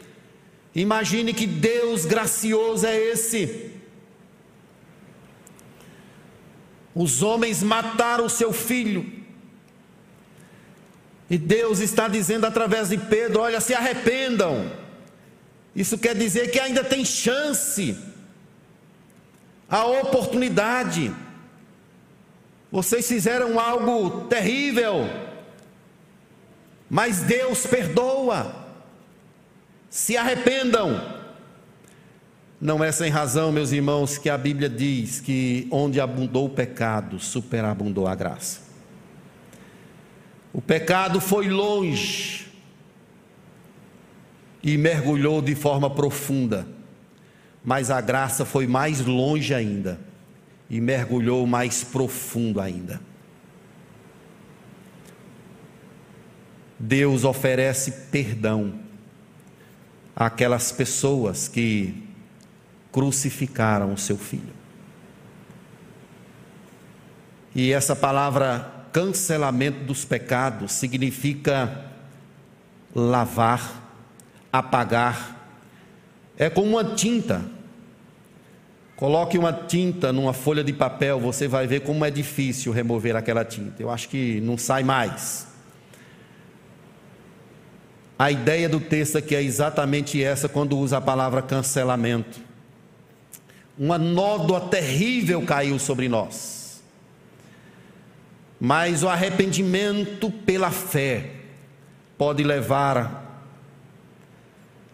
[0.75, 3.71] Imagine que Deus gracioso é esse.
[6.95, 9.11] Os homens mataram o seu filho.
[11.29, 14.82] E Deus está dizendo através de Pedro: olha, se arrependam.
[15.75, 17.97] Isso quer dizer que ainda tem chance,
[19.67, 21.13] a oportunidade.
[22.71, 25.09] Vocês fizeram algo terrível,
[26.89, 28.63] mas Deus perdoa.
[29.89, 31.21] Se arrependam.
[32.59, 37.19] Não é sem razão, meus irmãos, que a Bíblia diz que onde abundou o pecado,
[37.19, 38.61] superabundou a graça.
[40.53, 42.52] O pecado foi longe
[44.63, 46.65] e mergulhou de forma profunda,
[47.63, 49.99] mas a graça foi mais longe ainda
[50.69, 53.01] e mergulhou mais profundo ainda.
[56.79, 58.73] Deus oferece perdão
[60.15, 62.03] àquelas pessoas que
[62.91, 64.53] crucificaram o seu filho.
[67.55, 71.85] E essa palavra cancelamento dos pecados significa
[72.93, 73.82] lavar,
[74.53, 75.49] apagar.
[76.37, 77.43] É como uma tinta
[78.95, 83.43] Coloque uma tinta numa folha de papel, você vai ver como é difícil remover aquela
[83.43, 83.81] tinta.
[83.81, 85.47] Eu acho que não sai mais.
[88.17, 92.39] A ideia do texto aqui é exatamente essa quando usa a palavra cancelamento.
[93.77, 96.81] Uma nódoa terrível caiu sobre nós.
[98.57, 101.31] Mas o arrependimento pela fé
[102.17, 103.22] pode levar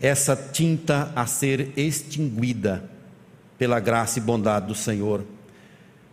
[0.01, 2.83] essa tinta a ser extinguida
[3.57, 5.25] pela graça e bondade do Senhor.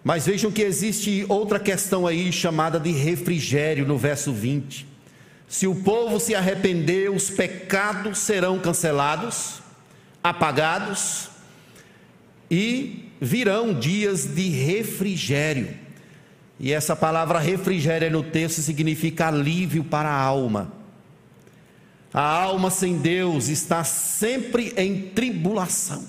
[0.03, 4.87] Mas vejam que existe outra questão aí chamada de refrigério no verso 20.
[5.49, 9.63] Se o povo se arrepender, os pecados serão cancelados,
[10.23, 11.29] apagados
[12.51, 15.69] e virão dias de refrigério.
[16.59, 20.73] E essa palavra refrigério no texto significa alívio para a alma.
[22.13, 26.05] A alma sem Deus está sempre em tribulação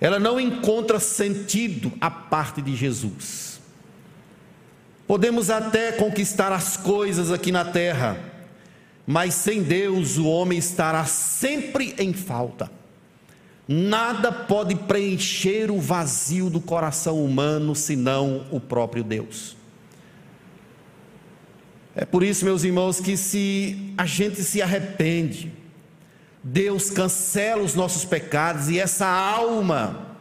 [0.00, 3.60] ela não encontra sentido a parte de Jesus.
[5.06, 8.18] Podemos até conquistar as coisas aqui na terra,
[9.06, 12.70] mas sem Deus o homem estará sempre em falta.
[13.66, 19.57] Nada pode preencher o vazio do coração humano senão o próprio Deus.
[22.00, 25.52] É por isso, meus irmãos, que se a gente se arrepende,
[26.44, 30.16] Deus cancela os nossos pecados e essa alma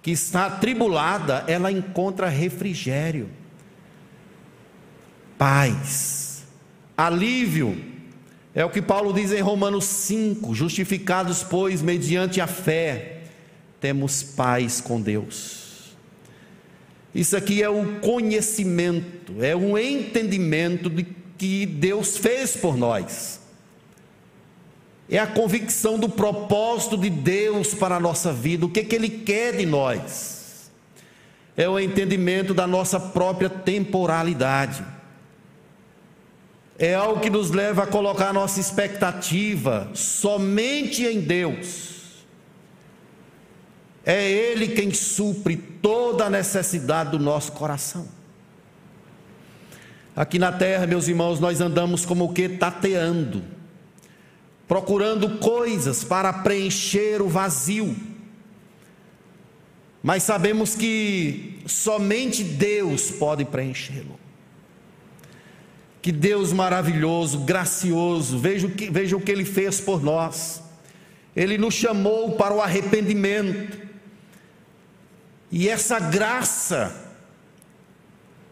[0.00, 3.28] que está atribulada, ela encontra refrigério,
[5.36, 6.44] paz,
[6.96, 7.76] alívio.
[8.54, 13.22] É o que Paulo diz em Romanos 5: justificados, pois, mediante a fé,
[13.80, 15.59] temos paz com Deus.
[17.14, 21.04] Isso aqui é o conhecimento, é o entendimento de
[21.36, 23.40] que Deus fez por nós.
[25.08, 29.08] É a convicção do propósito de Deus para a nossa vida, o que, que Ele
[29.08, 30.70] quer de nós,
[31.56, 34.84] é o entendimento da nossa própria temporalidade,
[36.78, 41.99] é algo que nos leva a colocar a nossa expectativa somente em Deus.
[44.04, 48.08] É Ele quem supre toda a necessidade do nosso coração.
[50.16, 52.48] Aqui na terra, meus irmãos, nós andamos como o que?
[52.48, 53.42] Tateando
[54.70, 57.96] procurando coisas para preencher o vazio.
[60.00, 64.16] Mas sabemos que somente Deus pode preenchê-lo.
[66.00, 70.62] Que Deus maravilhoso, gracioso, veja o, que, veja o que Ele fez por nós.
[71.34, 73.76] Ele nos chamou para o arrependimento.
[75.50, 76.94] E essa graça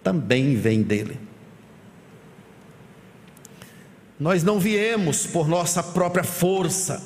[0.02, 1.18] também vem dele.
[4.18, 7.00] Nós não viemos por nossa própria força,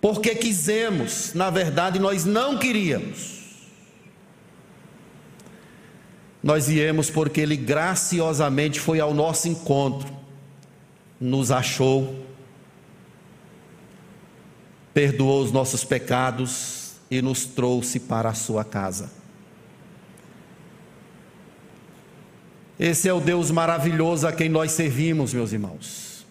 [0.00, 3.34] porque quisemos, na verdade nós não queríamos.
[6.42, 10.08] Nós viemos porque Ele graciosamente foi ao nosso encontro,
[11.20, 12.24] nos achou,
[14.92, 19.10] perdoou os nossos pecados e nos trouxe para a sua casa.
[22.78, 26.26] Esse é o Deus maravilhoso a quem nós servimos, meus irmãos.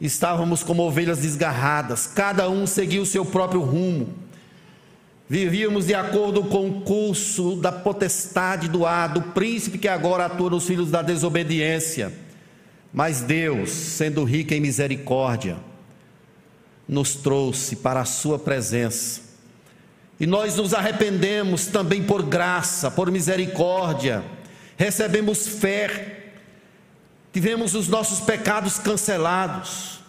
[0.00, 4.14] Estávamos como ovelhas desgarradas, cada um seguia o seu próprio rumo.
[5.28, 10.50] Vivíamos de acordo com o curso da potestade do ar, do príncipe que agora atua
[10.50, 12.12] nos filhos da desobediência.
[12.92, 15.58] Mas Deus, sendo rico em misericórdia,
[16.88, 19.29] nos trouxe para a Sua presença.
[20.20, 24.22] E nós nos arrependemos também por graça, por misericórdia,
[24.76, 26.32] recebemos fé,
[27.32, 30.00] tivemos os nossos pecados cancelados,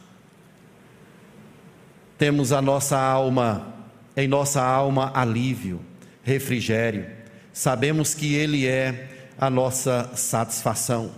[2.18, 3.72] temos a nossa alma
[4.16, 5.82] em nossa alma alívio,
[6.24, 7.08] refrigério.
[7.54, 9.10] Sabemos que Ele é
[9.40, 11.12] a nossa satisfação.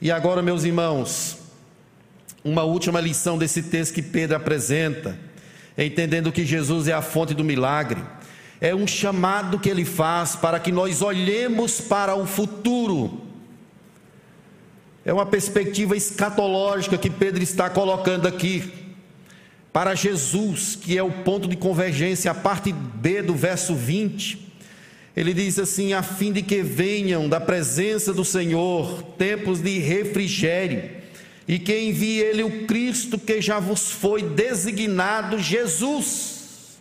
[0.00, 1.38] E agora, meus irmãos,
[2.44, 5.18] uma última lição desse texto que Pedro apresenta,
[5.78, 8.02] entendendo que Jesus é a fonte do milagre,
[8.60, 13.22] é um chamado que ele faz para que nós olhemos para o futuro.
[15.04, 18.72] É uma perspectiva escatológica que Pedro está colocando aqui
[19.72, 24.52] para Jesus, que é o ponto de convergência, a parte B do verso 20.
[25.16, 31.01] Ele diz assim: a fim de que venham da presença do Senhor tempos de refrigério,
[31.46, 36.78] e que envie Ele o Cristo que já vos foi designado Jesus.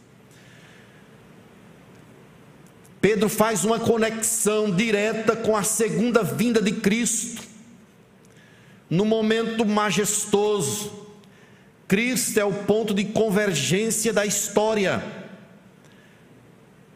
[2.99, 7.41] Pedro faz uma conexão direta com a segunda vinda de Cristo,
[8.89, 11.01] no momento majestoso,
[11.91, 15.03] Cristo é o ponto de convergência da história.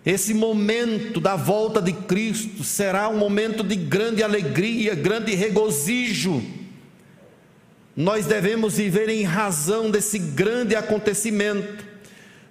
[0.05, 6.41] Esse momento da volta de Cristo será um momento de grande alegria, grande regozijo.
[7.95, 11.85] Nós devemos viver em razão desse grande acontecimento,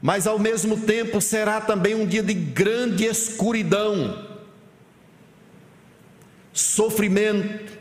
[0.01, 4.27] mas ao mesmo tempo será também um dia de grande escuridão,
[6.51, 7.79] sofrimento,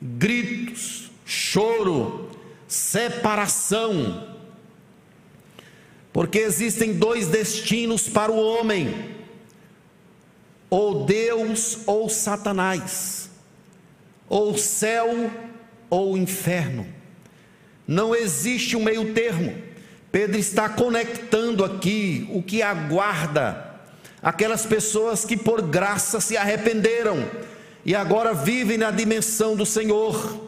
[0.00, 2.30] gritos, choro,
[2.66, 4.34] separação.
[6.14, 9.14] Porque existem dois destinos para o homem:
[10.70, 13.28] ou Deus ou Satanás,
[14.30, 15.30] ou céu
[15.88, 16.86] ou inferno.
[17.86, 19.54] Não existe um meio termo.
[20.10, 23.66] Pedro está conectando aqui o que aguarda
[24.22, 27.24] aquelas pessoas que por graça se arrependeram
[27.84, 30.44] e agora vivem na dimensão do Senhor.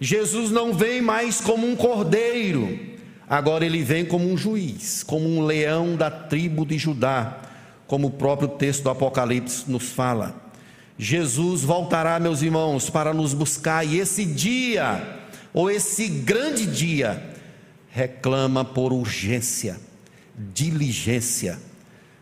[0.00, 2.78] Jesus não vem mais como um cordeiro,
[3.28, 7.38] agora ele vem como um juiz, como um leão da tribo de Judá,
[7.86, 10.47] como o próprio texto do Apocalipse nos fala.
[10.98, 15.18] Jesus voltará, meus irmãos, para nos buscar, e esse dia,
[15.54, 17.22] ou esse grande dia,
[17.90, 19.78] reclama por urgência,
[20.36, 21.58] diligência.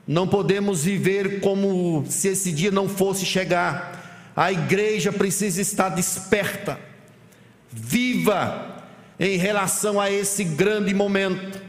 [0.06, 4.30] Não podemos viver como se esse dia não fosse chegar.
[4.36, 6.78] A igreja precisa estar desperta
[7.76, 8.84] viva
[9.20, 11.60] em relação a esse grande momento.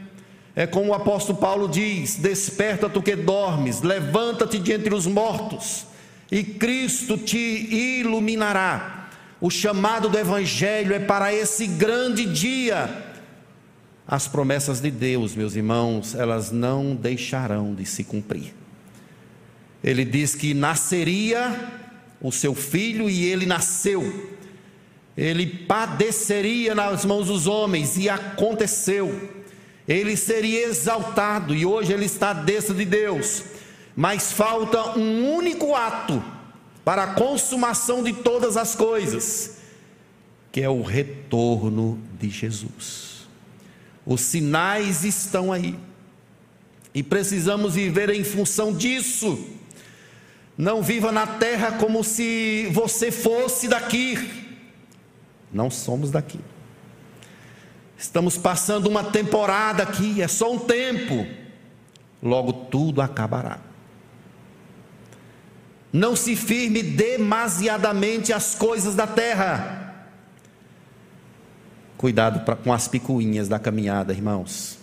[0.56, 5.86] É como o apóstolo Paulo diz: Desperta tu que dormes, levanta-te de entre os mortos,
[6.30, 9.08] e Cristo te iluminará.
[9.40, 13.04] O chamado do Evangelho é para esse grande dia.
[14.06, 18.54] As promessas de Deus, meus irmãos, elas não deixarão de se cumprir.
[19.82, 21.70] Ele diz que nasceria
[22.20, 24.36] o seu filho e ele nasceu
[25.18, 29.28] ele padeceria nas mãos dos homens, e aconteceu.
[29.86, 33.42] Ele seria exaltado, e hoje ele está dentro de Deus.
[33.98, 36.22] Mas falta um único ato
[36.84, 39.56] para a consumação de todas as coisas,
[40.52, 43.26] que é o retorno de Jesus.
[44.06, 45.76] Os sinais estão aí,
[46.94, 49.44] e precisamos viver em função disso.
[50.56, 54.46] Não viva na terra como se você fosse daqui
[55.52, 56.40] não somos daqui.
[57.96, 61.26] Estamos passando uma temporada aqui, é só um tempo.
[62.22, 63.58] Logo tudo acabará.
[65.92, 70.06] Não se firme demasiadamente as coisas da terra.
[71.96, 74.78] Cuidado pra, com as picuinhas da caminhada, irmãos.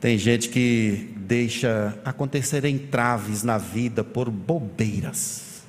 [0.00, 5.62] Tem gente que deixa acontecer entraves na vida por bobeiras.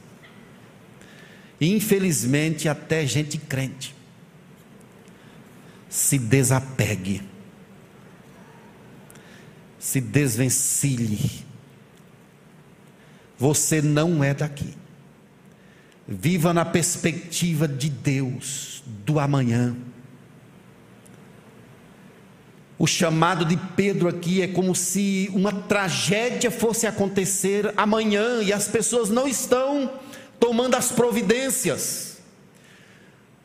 [1.60, 3.96] Infelizmente, até gente crente
[5.90, 7.24] se desapegue,
[9.80, 11.49] se desvencilhe.
[13.40, 14.76] Você não é daqui.
[16.06, 19.76] Viva na perspectiva de Deus, do amanhã.
[22.78, 28.68] O chamado de Pedro aqui é como se uma tragédia fosse acontecer amanhã e as
[28.68, 30.00] pessoas não estão
[30.40, 32.18] tomando as providências.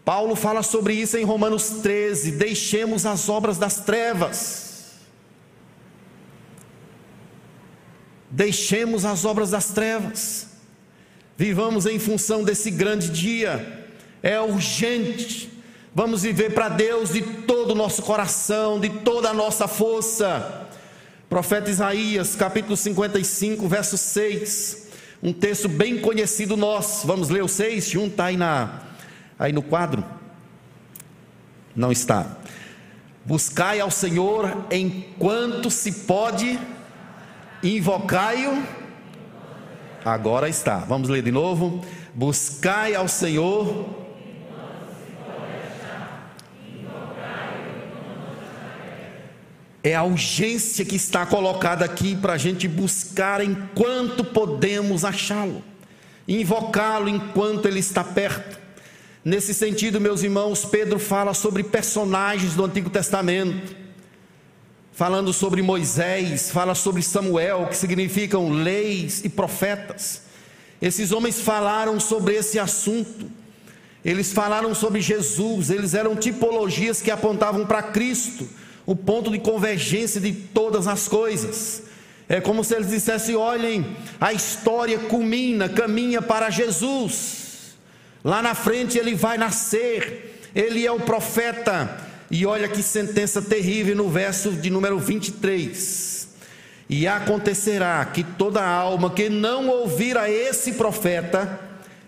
[0.04, 4.63] Paulo fala sobre isso em Romanos 13: deixemos as obras das trevas.
[8.34, 10.48] Deixemos as obras das trevas.
[11.38, 13.86] Vivamos em função desse grande dia.
[14.20, 15.48] É urgente.
[15.94, 20.66] Vamos viver para Deus de todo o nosso coração, de toda a nossa força.
[21.28, 24.88] Profeta Isaías, capítulo 55, verso 6.
[25.22, 27.06] Um texto bem conhecido nosso.
[27.06, 27.88] Vamos ler o 6?
[27.88, 28.82] Junto aí, na,
[29.38, 30.04] aí no quadro.
[31.76, 32.36] Não está.
[33.24, 36.58] Buscai ao Senhor enquanto se pode,
[37.64, 38.62] invocai-o.
[40.04, 40.78] Agora está.
[40.78, 41.84] Vamos ler de novo.
[42.14, 44.04] Buscai ao Senhor
[49.84, 55.62] É a urgência que está colocada aqui para a gente buscar enquanto podemos achá-lo,
[56.26, 58.58] invocá-lo enquanto ele está perto.
[59.22, 63.76] Nesse sentido, meus irmãos, Pedro fala sobre personagens do Antigo Testamento,
[64.94, 70.22] falando sobre Moisés, fala sobre Samuel, que significam leis e profetas.
[70.80, 73.28] Esses homens falaram sobre esse assunto,
[74.04, 78.48] eles falaram sobre Jesus, eles eram tipologias que apontavam para Cristo
[78.86, 81.82] o ponto de convergência de todas as coisas.
[82.28, 87.74] É como se eles dissessem: olhem, a história culmina, caminha para Jesus.
[88.22, 92.03] Lá na frente ele vai nascer, ele é o profeta.
[92.30, 96.28] E olha que sentença terrível no verso de número 23.
[96.88, 101.60] E acontecerá que toda alma que não ouvir a esse profeta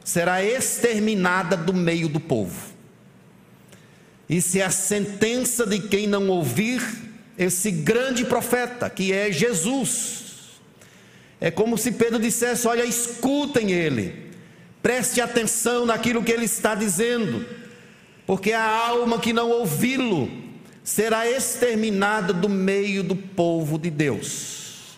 [0.05, 2.75] será exterminada do meio do povo.
[4.29, 6.83] Isso é a sentença de quem não ouvir
[7.39, 10.25] esse grande profeta, que é Jesus.
[11.41, 14.31] É como se Pedro dissesse: Olha, escutem ele,
[14.83, 17.45] preste atenção naquilo que ele está dizendo,
[18.27, 20.29] porque a alma que não ouvi-lo
[20.83, 24.97] será exterminada do meio do povo de Deus.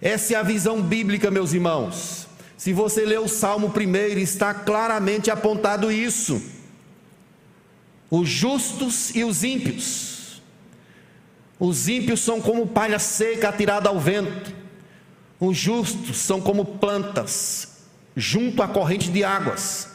[0.00, 2.26] Essa é a visão bíblica, meus irmãos.
[2.56, 6.40] Se você ler o Salmo primeiro, está claramente apontado isso
[8.10, 10.40] os justos e os ímpios.
[11.58, 14.52] Os ímpios são como palha seca atirada ao vento.
[15.40, 17.68] Os justos são como plantas
[18.16, 19.88] junto à corrente de águas,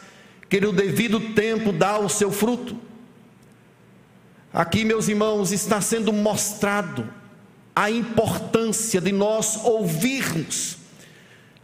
[0.50, 2.76] que no devido tempo dá o seu fruto.
[4.52, 7.08] Aqui, meus irmãos, está sendo mostrado
[7.74, 10.76] a importância de nós ouvirmos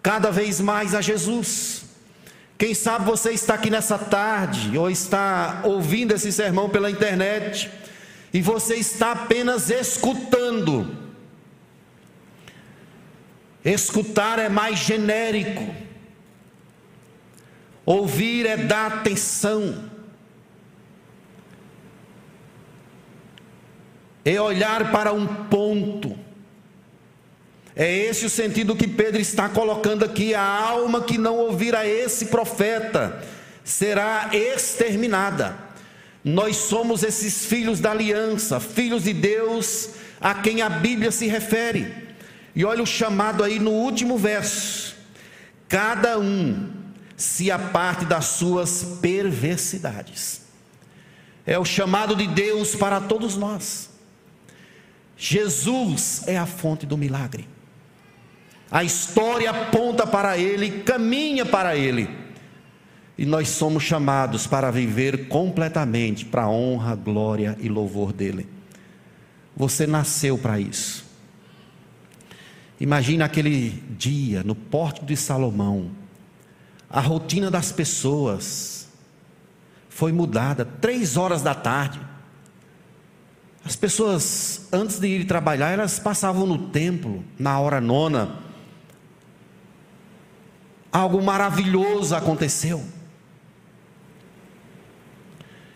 [0.00, 1.84] cada vez mais a Jesus.
[2.56, 7.68] Quem sabe você está aqui nessa tarde ou está ouvindo esse sermão pela internet
[8.32, 10.96] e você está apenas escutando.
[13.64, 15.85] Escutar é mais genérico.
[17.86, 19.84] Ouvir é dar atenção.
[24.24, 26.18] É olhar para um ponto.
[27.76, 30.34] É esse o sentido que Pedro está colocando aqui.
[30.34, 33.22] A alma que não ouvir a esse profeta
[33.62, 35.56] será exterminada.
[36.24, 41.94] Nós somos esses filhos da aliança, filhos de Deus, a quem a Bíblia se refere.
[42.52, 44.96] E olha o chamado aí no último verso:
[45.68, 46.75] cada um
[47.16, 50.42] se aparte das suas perversidades.
[51.46, 53.90] É o chamado de Deus para todos nós.
[55.16, 57.48] Jesus é a fonte do milagre.
[58.70, 62.10] A história aponta para Ele, caminha para Ele.
[63.16, 68.46] E nós somos chamados para viver completamente para a honra, glória e louvor dEle.
[69.56, 71.06] Você nasceu para isso.
[72.78, 75.90] Imagina aquele dia no Porto de Salomão.
[76.88, 78.88] A rotina das pessoas
[79.88, 80.64] foi mudada.
[80.64, 82.00] Três horas da tarde.
[83.64, 88.46] As pessoas, antes de ir trabalhar, elas passavam no templo, na hora nona
[90.96, 92.82] algo maravilhoso aconteceu.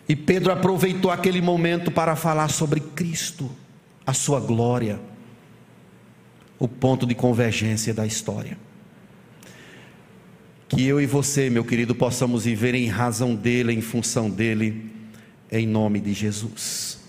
[0.09, 3.49] E Pedro aproveitou aquele momento para falar sobre Cristo,
[4.03, 4.99] a sua glória,
[6.57, 8.57] o ponto de convergência da história.
[10.71, 14.89] Que eu e você, meu querido, possamos viver em razão dele, em função dele,
[15.51, 16.99] em nome de Jesus.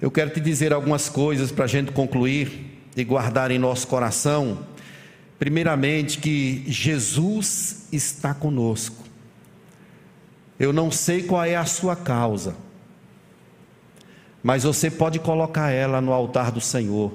[0.00, 4.66] Eu quero te dizer algumas coisas para a gente concluir e guardar em nosso coração
[5.38, 9.04] Primeiramente, que Jesus está conosco.
[10.58, 12.56] Eu não sei qual é a sua causa,
[14.42, 17.12] mas você pode colocar ela no altar do Senhor,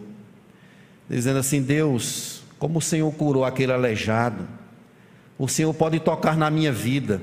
[1.09, 4.47] dizendo assim: Deus, como o Senhor curou aquele aleijado,
[5.39, 7.21] o Senhor pode tocar na minha vida,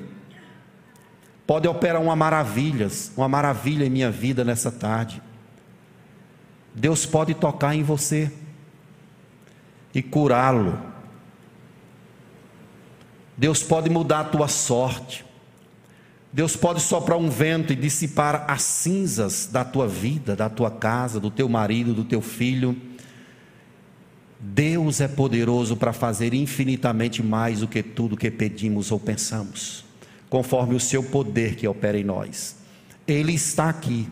[1.47, 5.23] pode operar uma maravilha, uma maravilha em minha vida nessa tarde.
[6.75, 8.33] Deus pode tocar em você.
[9.95, 10.79] e curá-lo.
[13.35, 15.25] Deus pode mudar a tua sorte.
[16.31, 21.19] Deus pode soprar um vento e dissipar as cinzas da tua vida, da tua casa,
[21.19, 22.77] do teu marido, do teu filho.
[24.39, 29.85] Deus é poderoso para fazer infinitamente mais do que tudo que pedimos ou pensamos,
[30.29, 32.57] conforme o seu poder que opera em nós.
[33.07, 34.09] Ele está aqui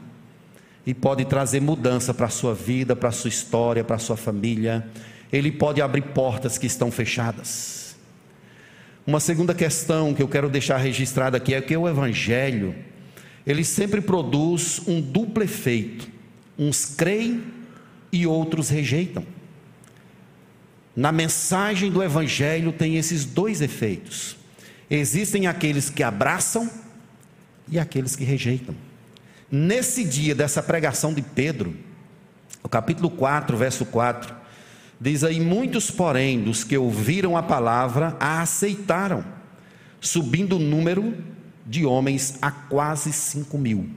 [0.86, 4.16] e pode trazer mudança para a sua vida, para a sua história, para a sua
[4.16, 4.86] família.
[5.32, 7.96] Ele pode abrir portas que estão fechadas.
[9.06, 12.74] Uma segunda questão que eu quero deixar registrada aqui é que o evangelho,
[13.46, 16.08] ele sempre produz um duplo efeito.
[16.58, 17.42] Uns creem
[18.10, 19.33] e outros rejeitam.
[20.96, 24.36] Na mensagem do evangelho tem esses dois efeitos.
[24.88, 26.70] Existem aqueles que abraçam
[27.68, 28.74] e aqueles que rejeitam.
[29.50, 31.74] Nesse dia dessa pregação de Pedro,
[32.62, 34.44] o capítulo 4, verso 4,
[35.00, 39.24] Diz aí: muitos, porém, dos que ouviram a palavra a aceitaram,
[40.00, 41.14] subindo o número
[41.66, 43.88] de homens a quase cinco mil.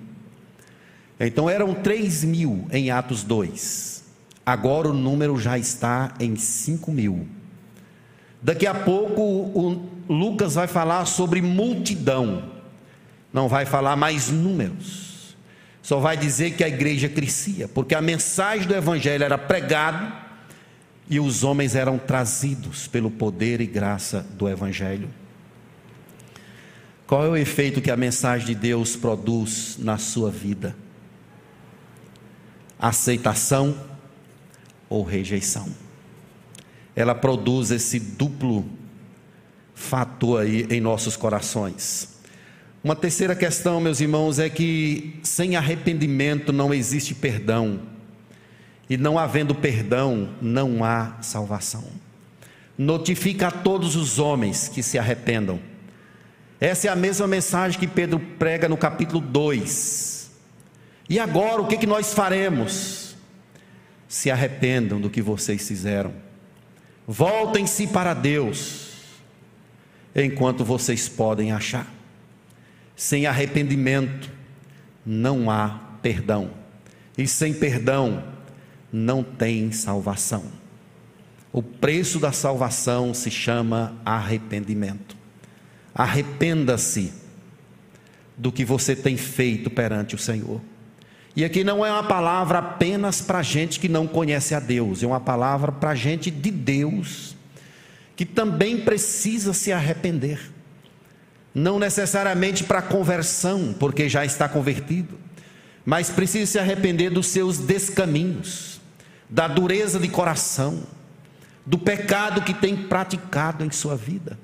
[1.20, 3.97] Então eram três mil em Atos 2.
[4.48, 7.28] Agora o número já está em cinco mil.
[8.41, 12.50] Daqui a pouco o Lucas vai falar sobre multidão,
[13.34, 15.36] não vai falar mais números,
[15.82, 20.14] só vai dizer que a igreja crescia, porque a mensagem do Evangelho era pregada
[21.10, 25.10] e os homens eram trazidos pelo poder e graça do Evangelho.
[27.06, 30.74] Qual é o efeito que a mensagem de Deus produz na sua vida?
[32.80, 33.76] Aceitação
[34.90, 35.68] ou rejeição?
[36.96, 38.66] Ela produz esse duplo
[39.74, 42.18] fator aí em nossos corações.
[42.84, 47.82] Uma terceira questão, meus irmãos, é que sem arrependimento não existe perdão
[48.90, 51.84] e não havendo perdão, não há salvação.
[52.78, 55.60] Notifica a todos os homens que se arrependam.
[56.60, 60.32] Essa é a mesma mensagem que Pedro prega no capítulo 2.
[61.10, 63.07] E agora, o que, que nós faremos?
[64.08, 66.14] Se arrependam do que vocês fizeram.
[67.08, 68.93] Voltem-se para Deus,
[70.16, 71.91] enquanto vocês podem achar.
[72.95, 74.32] Sem arrependimento,
[75.05, 76.51] não há perdão.
[77.18, 78.24] E sem perdão,
[78.91, 80.45] não tem salvação.
[81.51, 85.16] O preço da salvação se chama arrependimento.
[85.93, 87.14] Arrependa-se
[88.38, 90.62] do que você tem feito perante o Senhor.
[91.38, 95.06] E aqui não é uma palavra apenas para gente que não conhece a Deus, é
[95.06, 97.36] uma palavra para gente de Deus,
[98.16, 100.40] que também precisa se arrepender.
[101.54, 105.16] Não necessariamente para conversão, porque já está convertido,
[105.86, 108.82] mas precisa se arrepender dos seus descaminhos
[109.30, 110.88] da dureza de coração,
[111.64, 114.40] do pecado que tem praticado em sua vida.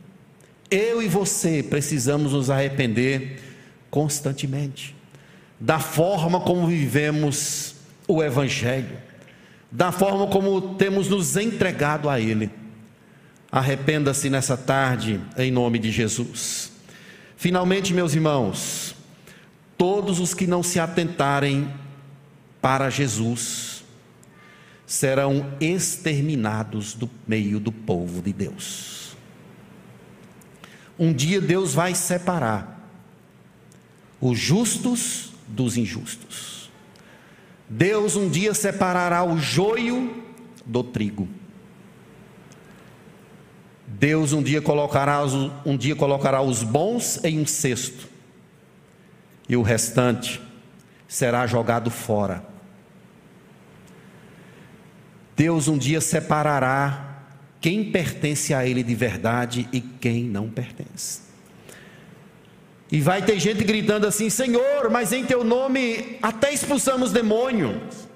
[0.69, 3.41] Eu e você precisamos nos arrepender
[3.89, 4.95] constantemente
[5.63, 8.97] da forma como vivemos o Evangelho,
[9.71, 12.51] da forma como temos nos entregado a Ele.
[13.49, 16.69] Arrependa-se nessa tarde, em nome de Jesus.
[17.37, 18.93] Finalmente, meus irmãos,
[19.77, 21.73] todos os que não se atentarem
[22.61, 23.85] para Jesus,
[24.85, 29.15] serão exterminados do meio do povo de Deus.
[30.99, 32.85] Um dia Deus vai separar
[34.19, 36.71] os justos dos injustos.
[37.69, 40.23] Deus um dia separará o joio
[40.65, 41.27] do trigo.
[43.87, 45.23] Deus um dia colocará
[45.65, 48.07] um dia colocará os bons em um cesto
[49.47, 50.41] e o restante
[51.07, 52.53] será jogado fora
[55.35, 57.23] Deus um dia separará
[57.59, 61.22] quem pertence a Ele de verdade e quem não pertence.
[62.93, 68.07] E vai ter gente gritando assim: Senhor, mas em Teu nome até expulsamos demônios.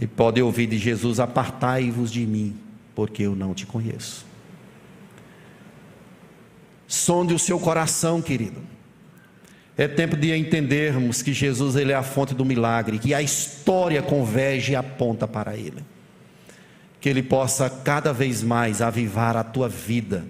[0.00, 2.56] E pode ouvir de Jesus: Apartai-vos de mim,
[2.94, 4.24] porque eu não te conheço.
[6.88, 8.62] Sonde o seu coração, querido.
[9.76, 14.00] É tempo de entendermos que Jesus ele é a fonte do milagre, que a história
[14.00, 15.84] converge e aponta para ele.
[16.98, 20.24] Que ele possa cada vez mais avivar a tua vida,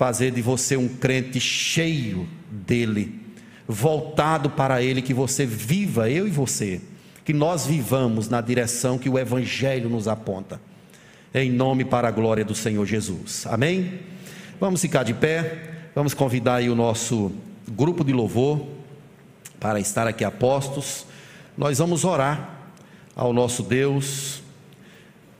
[0.00, 3.20] fazer de você um crente cheio dele,
[3.68, 6.80] voltado para ele, que você viva, eu e você,
[7.22, 10.58] que nós vivamos na direção que o evangelho nos aponta.
[11.34, 13.46] Em nome para a glória do Senhor Jesus.
[13.46, 14.00] Amém?
[14.58, 15.90] Vamos ficar de pé.
[15.94, 17.30] Vamos convidar aí o nosso
[17.70, 18.66] grupo de louvor
[19.60, 21.04] para estar aqui a postos.
[21.58, 22.72] Nós vamos orar
[23.14, 24.42] ao nosso Deus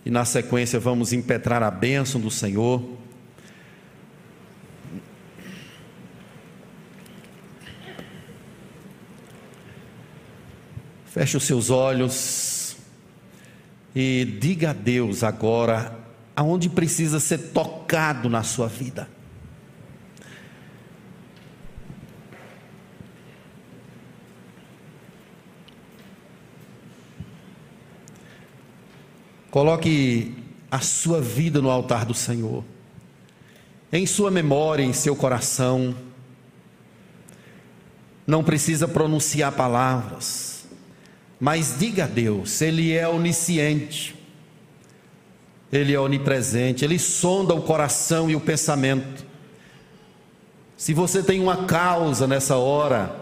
[0.05, 3.00] e na sequência vamos impetrar a bênção do Senhor.
[11.21, 12.77] Feche os seus olhos
[13.95, 15.95] e diga a Deus agora
[16.35, 19.07] aonde precisa ser tocado na sua vida.
[29.51, 30.35] Coloque
[30.71, 32.65] a sua vida no altar do Senhor,
[33.93, 35.95] em sua memória, em seu coração.
[38.27, 40.50] Não precisa pronunciar palavras,
[41.41, 44.15] mas diga a Deus, Ele é onisciente,
[45.73, 49.25] Ele é onipresente, Ele sonda o coração e o pensamento.
[50.77, 53.17] Se você tem uma causa nessa hora,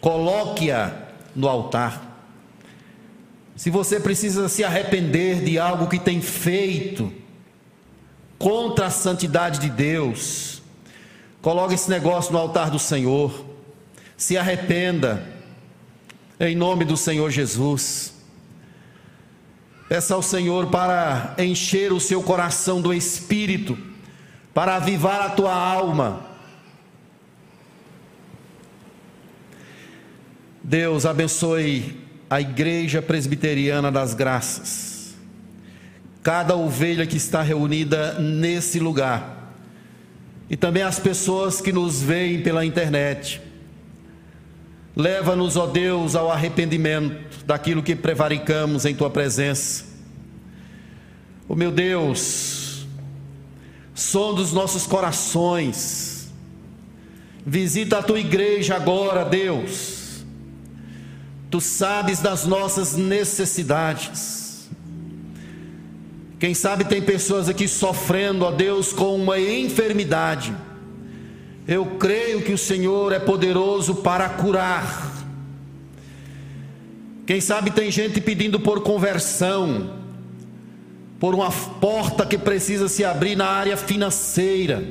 [0.00, 0.92] coloque-a
[1.36, 2.10] no altar.
[3.54, 7.12] Se você precisa se arrepender de algo que tem feito
[8.38, 10.62] contra a santidade de Deus,
[11.40, 13.44] coloque esse negócio no altar do Senhor.
[14.16, 15.31] Se arrependa,
[16.48, 18.12] em nome do Senhor Jesus.
[19.88, 23.78] Peça ao Senhor para encher o seu coração do Espírito,
[24.52, 26.26] para avivar a tua alma.
[30.64, 35.14] Deus abençoe a Igreja Presbiteriana das Graças,
[36.22, 39.54] cada ovelha que está reunida nesse lugar,
[40.50, 43.51] e também as pessoas que nos veem pela internet.
[44.94, 49.84] Leva-nos, ó Deus, ao arrependimento daquilo que prevaricamos em tua presença.
[51.48, 52.86] Ó meu Deus,
[53.94, 56.32] som dos nossos corações,
[57.44, 60.02] visita a tua igreja agora, Deus
[61.52, 64.70] Tu sabes das nossas necessidades.
[66.40, 70.56] Quem sabe tem pessoas aqui sofrendo, ó Deus, com uma enfermidade.
[71.66, 75.12] Eu creio que o Senhor é poderoso para curar.
[77.24, 79.98] Quem sabe tem gente pedindo por conversão,
[81.20, 84.82] por uma porta que precisa se abrir na área financeira.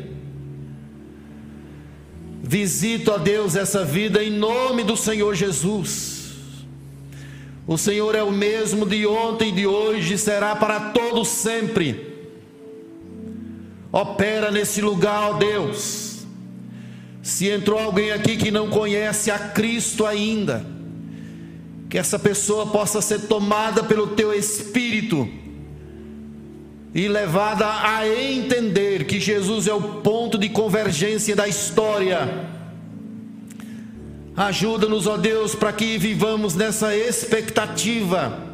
[2.41, 6.31] Visito a Deus essa vida em nome do Senhor Jesus.
[7.67, 12.11] O Senhor é o mesmo de ontem e de hoje, será para todos sempre.
[13.91, 16.10] Opera nesse lugar, ó Deus.
[17.21, 20.65] Se entrou alguém aqui que não conhece a Cristo ainda,
[21.89, 25.27] que essa pessoa possa ser tomada pelo teu Espírito
[26.93, 32.49] e levada a entender que Jesus é o ponto de convergência da história
[34.35, 38.50] Ajuda-nos, ó Deus, para que vivamos nessa expectativa.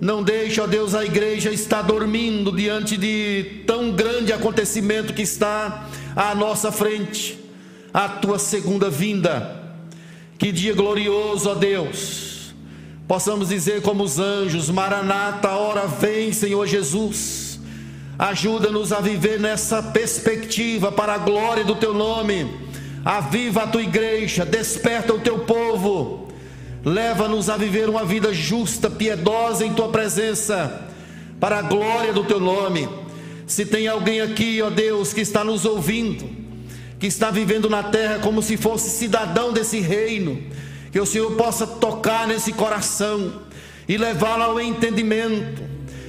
[0.00, 5.86] Não deixe, ó Deus, a igreja estar dormindo diante de tão grande acontecimento que está
[6.16, 7.38] à nossa frente,
[7.92, 9.60] a tua segunda vinda.
[10.38, 12.54] Que dia glorioso, ó Deus.
[13.06, 17.60] Possamos dizer como os anjos: Maranata, hora vem, Senhor Jesus.
[18.18, 22.70] Ajuda-nos a viver nessa perspectiva para a glória do teu nome
[23.04, 26.28] Aviva a tua igreja, desperta o teu povo,
[26.84, 30.88] leva-nos a viver uma vida justa, piedosa em tua presença,
[31.38, 32.88] para a glória do teu nome.
[33.46, 36.28] Se tem alguém aqui, ó Deus, que está nos ouvindo,
[36.98, 40.40] que está vivendo na terra como se fosse cidadão desse reino,
[40.92, 43.40] que o Senhor possa tocar nesse coração
[43.88, 45.62] e levá-lo ao entendimento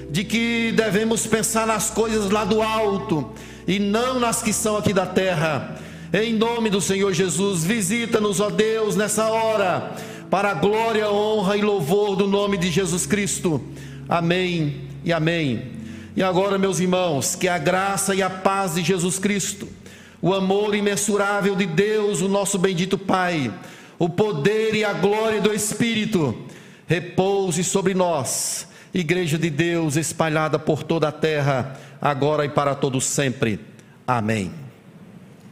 [0.10, 3.32] de que devemos pensar nas coisas lá do alto
[3.68, 5.80] e não nas que são aqui da terra
[6.14, 9.94] em nome do Senhor Jesus, visita-nos, ó Deus, nessa hora,
[10.32, 13.62] para a glória, honra e louvor do nome de Jesus Cristo.
[14.08, 15.74] Amém e amém.
[16.16, 19.68] E agora, meus irmãos, que a graça e a paz de Jesus Cristo,
[20.22, 23.54] o amor imensurável de Deus, o nosso bendito Pai,
[24.00, 26.34] o poder e a glória do Espírito,
[26.88, 33.04] repouse sobre nós, Igreja de Deus espalhada por toda a terra, agora e para todos
[33.04, 33.60] sempre.
[34.08, 34.71] Amém.